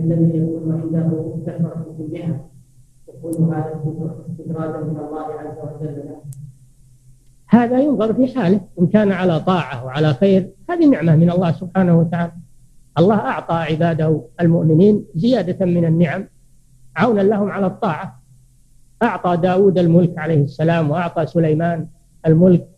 [0.00, 2.50] الذي يكون عنده كثرة في الجهة
[3.08, 3.80] يكون هذا
[4.30, 6.04] استدراجا من الله عز وجل؟
[7.48, 11.98] هذا ينظر في حاله إن كان على طاعة وعلى خير هذه نعمة من الله سبحانه
[11.98, 12.32] وتعالى.
[12.98, 16.24] الله أعطى عباده المؤمنين زيادة من النعم
[16.96, 18.22] عونا لهم على الطاعة.
[19.02, 21.86] أعطى داود الملك عليه السلام وأعطى سليمان
[22.26, 22.68] الملك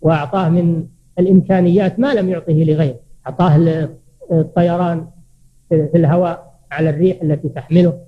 [0.00, 0.86] وأعطاه من
[1.18, 3.00] الإمكانيات ما لم يعطه لغيره.
[3.26, 3.88] أعطاه
[4.32, 5.06] الطيران
[5.68, 8.00] في الهواء على الريح التي تحمله.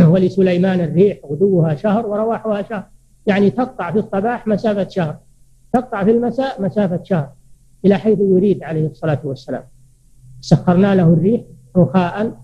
[0.00, 2.84] ولسليمان الريح غدوها شهر ورواحها شهر.
[3.26, 5.16] يعني تقطع في الصباح مسافة شهر.
[5.72, 7.32] تقطع في المساء مسافة شهر.
[7.84, 9.64] إلى حيث يريد عليه الصلاة والسلام.
[10.40, 11.40] سخرنا له الريح
[11.76, 12.40] رخاء.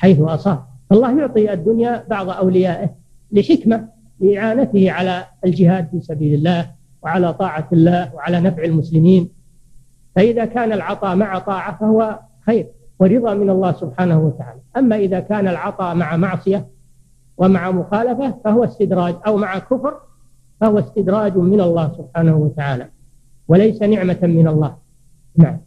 [0.00, 0.64] حيث أصاب.
[0.90, 2.90] فالله يعطي الدنيا بعض أوليائه
[3.32, 3.88] لحكمة
[4.20, 6.70] لإعانته على الجهاد في سبيل الله
[7.02, 9.28] وعلى طاعة الله وعلى نفع المسلمين.
[10.16, 12.66] فإذا كان العطاء مع طاعة فهو خير
[12.98, 14.60] ورضا من الله سبحانه وتعالى.
[14.76, 16.66] أما إذا كان العطاء مع معصية
[17.36, 19.94] ومع مخالفة فهو استدراج أو مع كفر
[20.60, 22.88] فهو استدراج من الله سبحانه وتعالى.
[23.48, 24.76] وليس نعمة من الله.
[25.36, 25.58] نعم.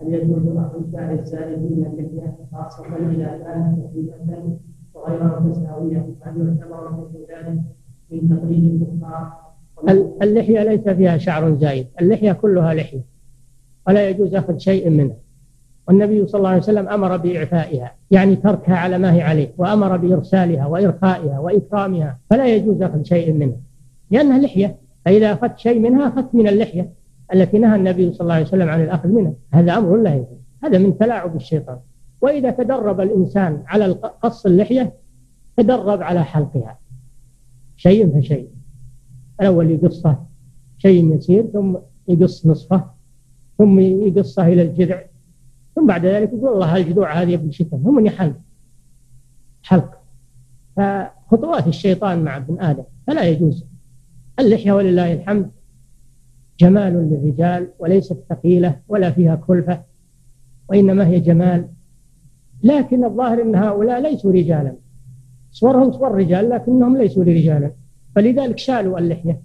[0.00, 0.42] هل يجوز
[0.92, 4.58] شعر السالكين اللحيه خاصه اذا كانت خفيفه
[4.94, 7.60] وغير متساويه هل يعتبر مثل ذلك
[8.10, 9.32] من تقليد الكفار.
[10.22, 13.04] اللحية ليس فيها شعر زايد اللحية كلها لحية
[13.88, 15.16] ولا يجوز أخذ شيء منها.
[15.88, 20.66] والنبي صلى الله عليه وسلم أمر بإعفائها يعني تركها على ما هي عليه وأمر بإرسالها
[20.66, 23.60] وإرخائها وإكرامها فلا يجوز أخذ شيء منها.
[24.10, 26.99] لأنها لحية فإذا أخذت شيء منها أخذت من اللحية.
[27.34, 29.32] التي نهى النبي صلى الله عليه وسلم عن الأخذ منها.
[29.50, 30.38] هذا أمر لا يجوز.
[30.64, 31.78] هذا من تلاعب الشيطان.
[32.20, 33.86] وإذا تدرب الإنسان على
[34.22, 34.92] قص اللحية
[35.56, 36.78] تدرب على حلقها.
[37.76, 38.48] شيء فشيء.
[39.40, 40.16] الأول يقصه
[40.78, 41.76] شيء يسير ثم
[42.08, 42.84] يقص نصفه
[43.58, 45.02] ثم يقصه إلى الجذع
[45.74, 47.76] ثم بعد ذلك يقول الله الجذوع هذه ابن شتم.
[47.76, 48.36] هم يحلق
[49.62, 50.00] حلق.
[50.76, 52.84] فخطوات الشيطان مع ابن آدم.
[53.06, 53.66] فلا يجوز.
[54.38, 55.50] اللحية ولله الحمد.
[56.60, 59.82] جمال للرجال وليست ثقيلة ولا فيها كلفة
[60.68, 61.68] وإنما هي جمال.
[62.62, 64.76] لكن الظاهر أن هؤلاء ليسوا رجالا.
[65.50, 67.72] صورهم صور رجال لكنهم ليسوا رجالا
[68.14, 69.40] فلذلك شالوا اللحية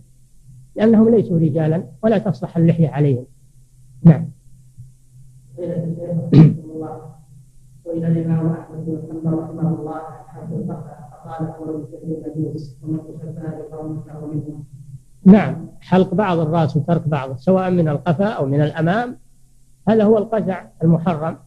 [0.76, 3.26] لأنهم ليسوا رجالا ولا تصلح اللحية عليهم.
[4.04, 4.30] نعم.
[7.86, 10.02] وإلى الإمام أحمد بن حنبل رحمه الله
[10.52, 14.64] الفقه فقال أمر المجوس ومن تشبه بقوم فهو منهم.
[15.26, 19.18] نعم حلق بعض الرأس وترك بعضه سواء من القفا أو من الأمام
[19.88, 21.38] هذا هو القزع المحرم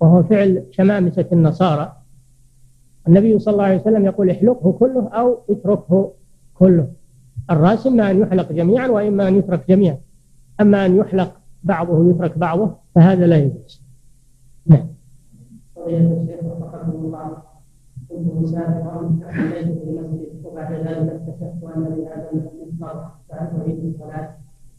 [0.00, 1.96] وهو فعل شمامسة النصارى.
[3.08, 6.12] النبي صلى الله عليه وسلم يقول احلقه كله أو اتركه
[6.54, 6.88] كله.
[7.50, 9.98] الرأس إما أن يحلق جميعا وإما أن يترك جميعا.
[10.60, 11.32] أما أن يحلق
[11.64, 13.82] بعضه ويترك بعضه فهذا لا يجوز.
[14.66, 14.86] نعم.
[20.44, 22.59] وبعد ذلك أن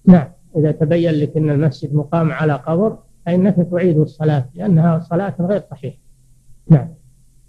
[0.05, 5.61] نعم إذا تبين لك إن المسجد مقام على قبر فإنك تعيد الصلاة لأنها صلاة غير
[5.71, 5.97] صحيحة.
[6.69, 6.87] نعم.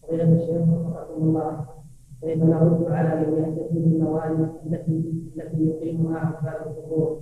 [0.03, 1.67] فضيلة الشيخ وفقكم الله
[2.23, 7.21] كيف نرد على من يحتفل بالموالد التي التي يقيمها عباد القبور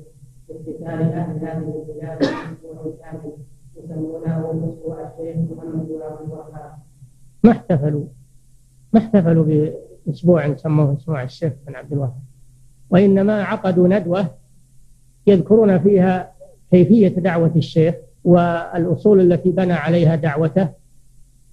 [0.48, 3.32] باحتفال أهل هذه البلاد كامل
[3.76, 6.72] يسمونه الشيخ محمد بن عبد الوهاب.
[7.44, 8.04] ما احتفلوا
[8.92, 9.70] ما احتفلوا
[10.06, 12.29] بأسبوع سموه أسبوع الشيخ بن عبد الوهاب
[12.90, 14.26] وإنما عقدوا ندوة
[15.26, 16.32] يذكرون فيها
[16.70, 20.68] كيفية دعوة الشيخ والأصول التي بنى عليها دعوته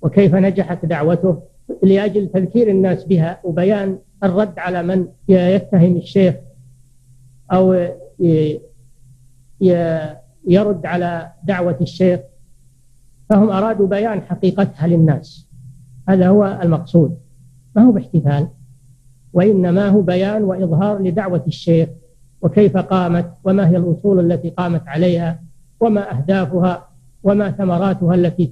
[0.01, 1.41] وكيف نجحت دعوته
[1.83, 6.35] لأجل تذكير الناس بها وبيان الرد على من يتهم الشيخ
[7.51, 7.89] أو
[10.47, 12.19] يرد على دعوة الشيخ.
[13.29, 15.47] فهم أرادوا بيان حقيقتها للناس.
[16.09, 17.17] هذا هو المقصود.
[17.75, 18.47] ما هو باحتفال؟
[19.33, 21.89] وإنما هو بيان وإظهار لدعوة الشيخ
[22.41, 25.39] وكيف قامت وما هي الأصول التي قامت عليها
[25.79, 26.87] وما أهدافها
[27.23, 28.51] وما ثمراتها التي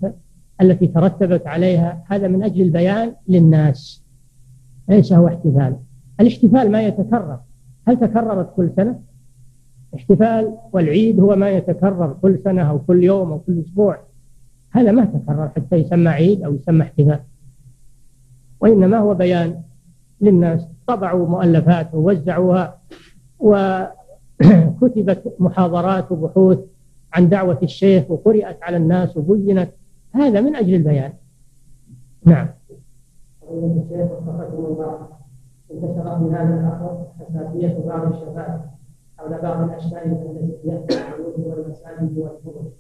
[0.62, 2.04] التي ترتبت عليها.
[2.08, 4.04] هذا من أجل البيان للناس.
[4.90, 5.76] ليس هو احتفال.
[6.20, 7.40] الاحتفال ما يتكرر.
[7.88, 9.00] هل تكررت كل سنة؟
[9.96, 14.00] احتفال والعيد هو ما يتكرر كل سنة أو كل يوم أو كل أسبوع.
[14.72, 17.20] هذا ما تكرر حتى يسمى عيد أو يسمى احتفال.
[18.60, 19.62] وإنما هو بيان
[20.22, 22.82] للناس طبعوا مؤلفات ووزعوها
[23.40, 26.60] وكتبت محاضرات وبحوث
[27.14, 29.70] عن دعوة الشيخ وقرأت على الناس وبينت.
[30.12, 31.14] هذا من أجل البيان.
[32.26, 32.48] نعم.
[33.52, 34.12] الشيخ
[35.72, 38.66] انتشر في هذا العصر حساسية بعض الشباب
[39.18, 42.72] حول بعض الأشياء التي يحدث البيوت والمساجد والفروج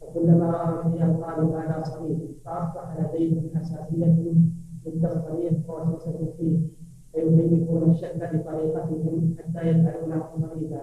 [0.00, 4.34] وكلما رأى شيئا قالوا هذا صحيح فأصبح لديهم حساسية
[4.86, 6.58] ضد الصريح ووسوسة فيه
[7.12, 10.80] فيبينون الشك بطريقتهم حتى يجعلونه صليبا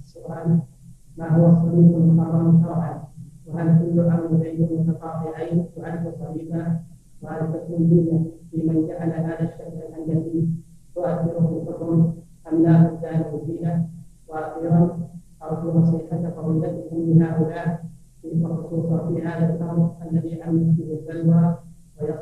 [0.00, 0.58] السؤال
[1.16, 3.04] ما هو الصليب المحرم شرعا؟
[3.46, 6.80] وهل كل عمودين متقاطعين يعد صليبا
[7.22, 10.48] وهل تكون دية في من جعل هذا الشكل الهندسي
[10.94, 12.14] تؤثر في الحكم
[12.52, 13.88] أم لا تزال دينه
[14.28, 15.08] وأخيرا
[15.42, 17.84] أرجو نصيحة فضيلتكم من هؤلاء
[18.22, 21.54] في خصوصا في هذا الأمر الذي عمت به البلوى
[21.98, 22.18] تكاليف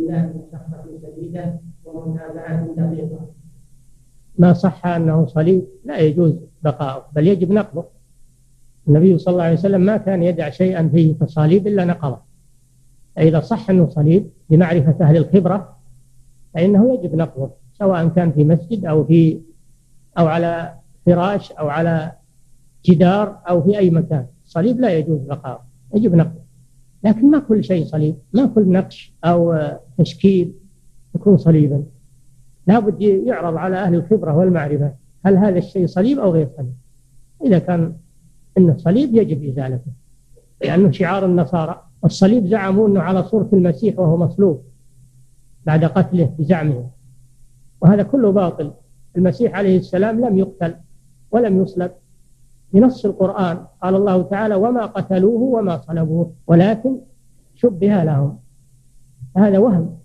[0.00, 3.26] الله بمشقة شديدة ومتابعة دقيقة
[4.38, 7.84] ما صح أنه صليب؟ لا يجوز بقاؤه بل يجب نقضه
[8.88, 12.18] النبي صلى الله عليه وسلم ما كان يدع شيئا فيه تصاليب إلا نقضه
[13.16, 15.76] فإذا صح أنه صليب بمعرفة أهل الخبرة
[16.54, 19.40] فإنه يجب نقضه سواء كان في مسجد أو في
[20.18, 20.74] أو على
[21.06, 22.12] فراش أو على
[22.84, 24.26] جدار أو في أي مكان.
[24.44, 25.62] الصليب لا يجوز بقاؤه
[25.94, 26.39] يجب نقضه
[27.04, 28.16] لكن ما كل شيء صليب.
[28.32, 30.52] ما كل نقش أو تشكيل
[31.14, 31.84] يكون صليبا.
[32.66, 34.94] لابد يعرض على أهل الخبرة والمعرفة
[35.24, 36.74] هل هذا الشيء صليب أو غير صليب.
[37.44, 37.96] إذا كان
[38.58, 39.92] إنه صليب يجب إزالته
[40.64, 41.82] لأنه شعار النصارى.
[42.04, 44.62] الصليب زعموا أنه على صورة المسيح وهو مصلوب
[45.66, 46.90] بعد قتله بزعمهم.
[47.80, 48.72] وهذا كله باطل.
[49.16, 50.74] المسيح عليه السلام لم يقتل
[51.30, 51.90] ولم يصلب.
[52.72, 56.96] بنص القرآن قال الله تعالى وما قتلوه وما صلبوه ولكن
[57.54, 58.38] شبه لهم.
[59.36, 59.96] هذا وهم.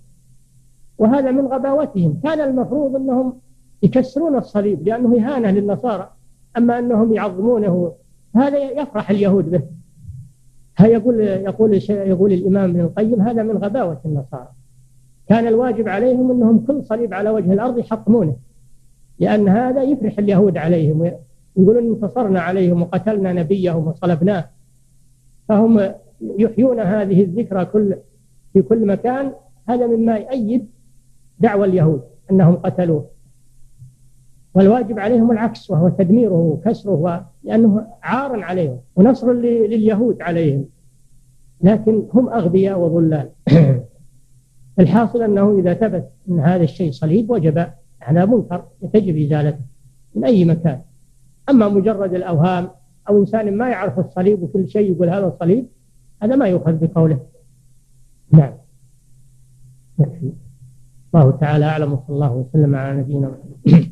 [0.98, 2.20] وهذا من غباوتهم.
[2.24, 3.40] كان المفروض أنهم
[3.84, 6.10] يكسرون الصليب لأنه إهانة للنصارى
[6.58, 7.92] أما أنهم يعظمونه.
[8.36, 9.62] هذا يفرح اليهود به.
[10.82, 14.48] يقول يقول يقول الإمام ابن القيم هذا من غباوة النصارى.
[15.28, 18.36] كان الواجب عليهم أنهم كل صليب على وجه الأرض يحطمونه
[19.20, 21.12] لأن هذا يفرح اليهود عليهم.
[21.58, 24.50] يقولون انتصرنا عليهم وقتلنا نبيهم وصلبناه.
[25.50, 27.96] فهم يحيون هذه الذكرى كل
[28.54, 29.32] في كل مكان.
[29.70, 30.68] هذا مما يؤيد
[31.40, 33.10] دعوى اليهود أنهم قتلوه.
[34.54, 40.66] والواجب عليهم العكس وهو تدميره وكسره لأنه عار عليهم ونصر لليهود عليهم.
[41.62, 43.30] لكن هم أغبياء وضلال.
[44.80, 47.68] الحاصل أنه إذا ثبت أن هذا الشيء صليب وجب
[48.02, 49.60] على منكر تجب إزالته
[50.16, 50.82] من أي مكان.
[51.50, 52.70] أما مجرد الأوهام
[53.10, 55.68] أو إنسان ما يعرف الصليب وكل شيء يقول هذا صليب
[56.24, 57.20] هذا ما يؤخذ بقوله.
[58.32, 58.54] نعم.
[60.00, 60.34] يكفي
[61.16, 63.85] الله تعالى أعلم وصلى الله وسلم على نبينا محمد.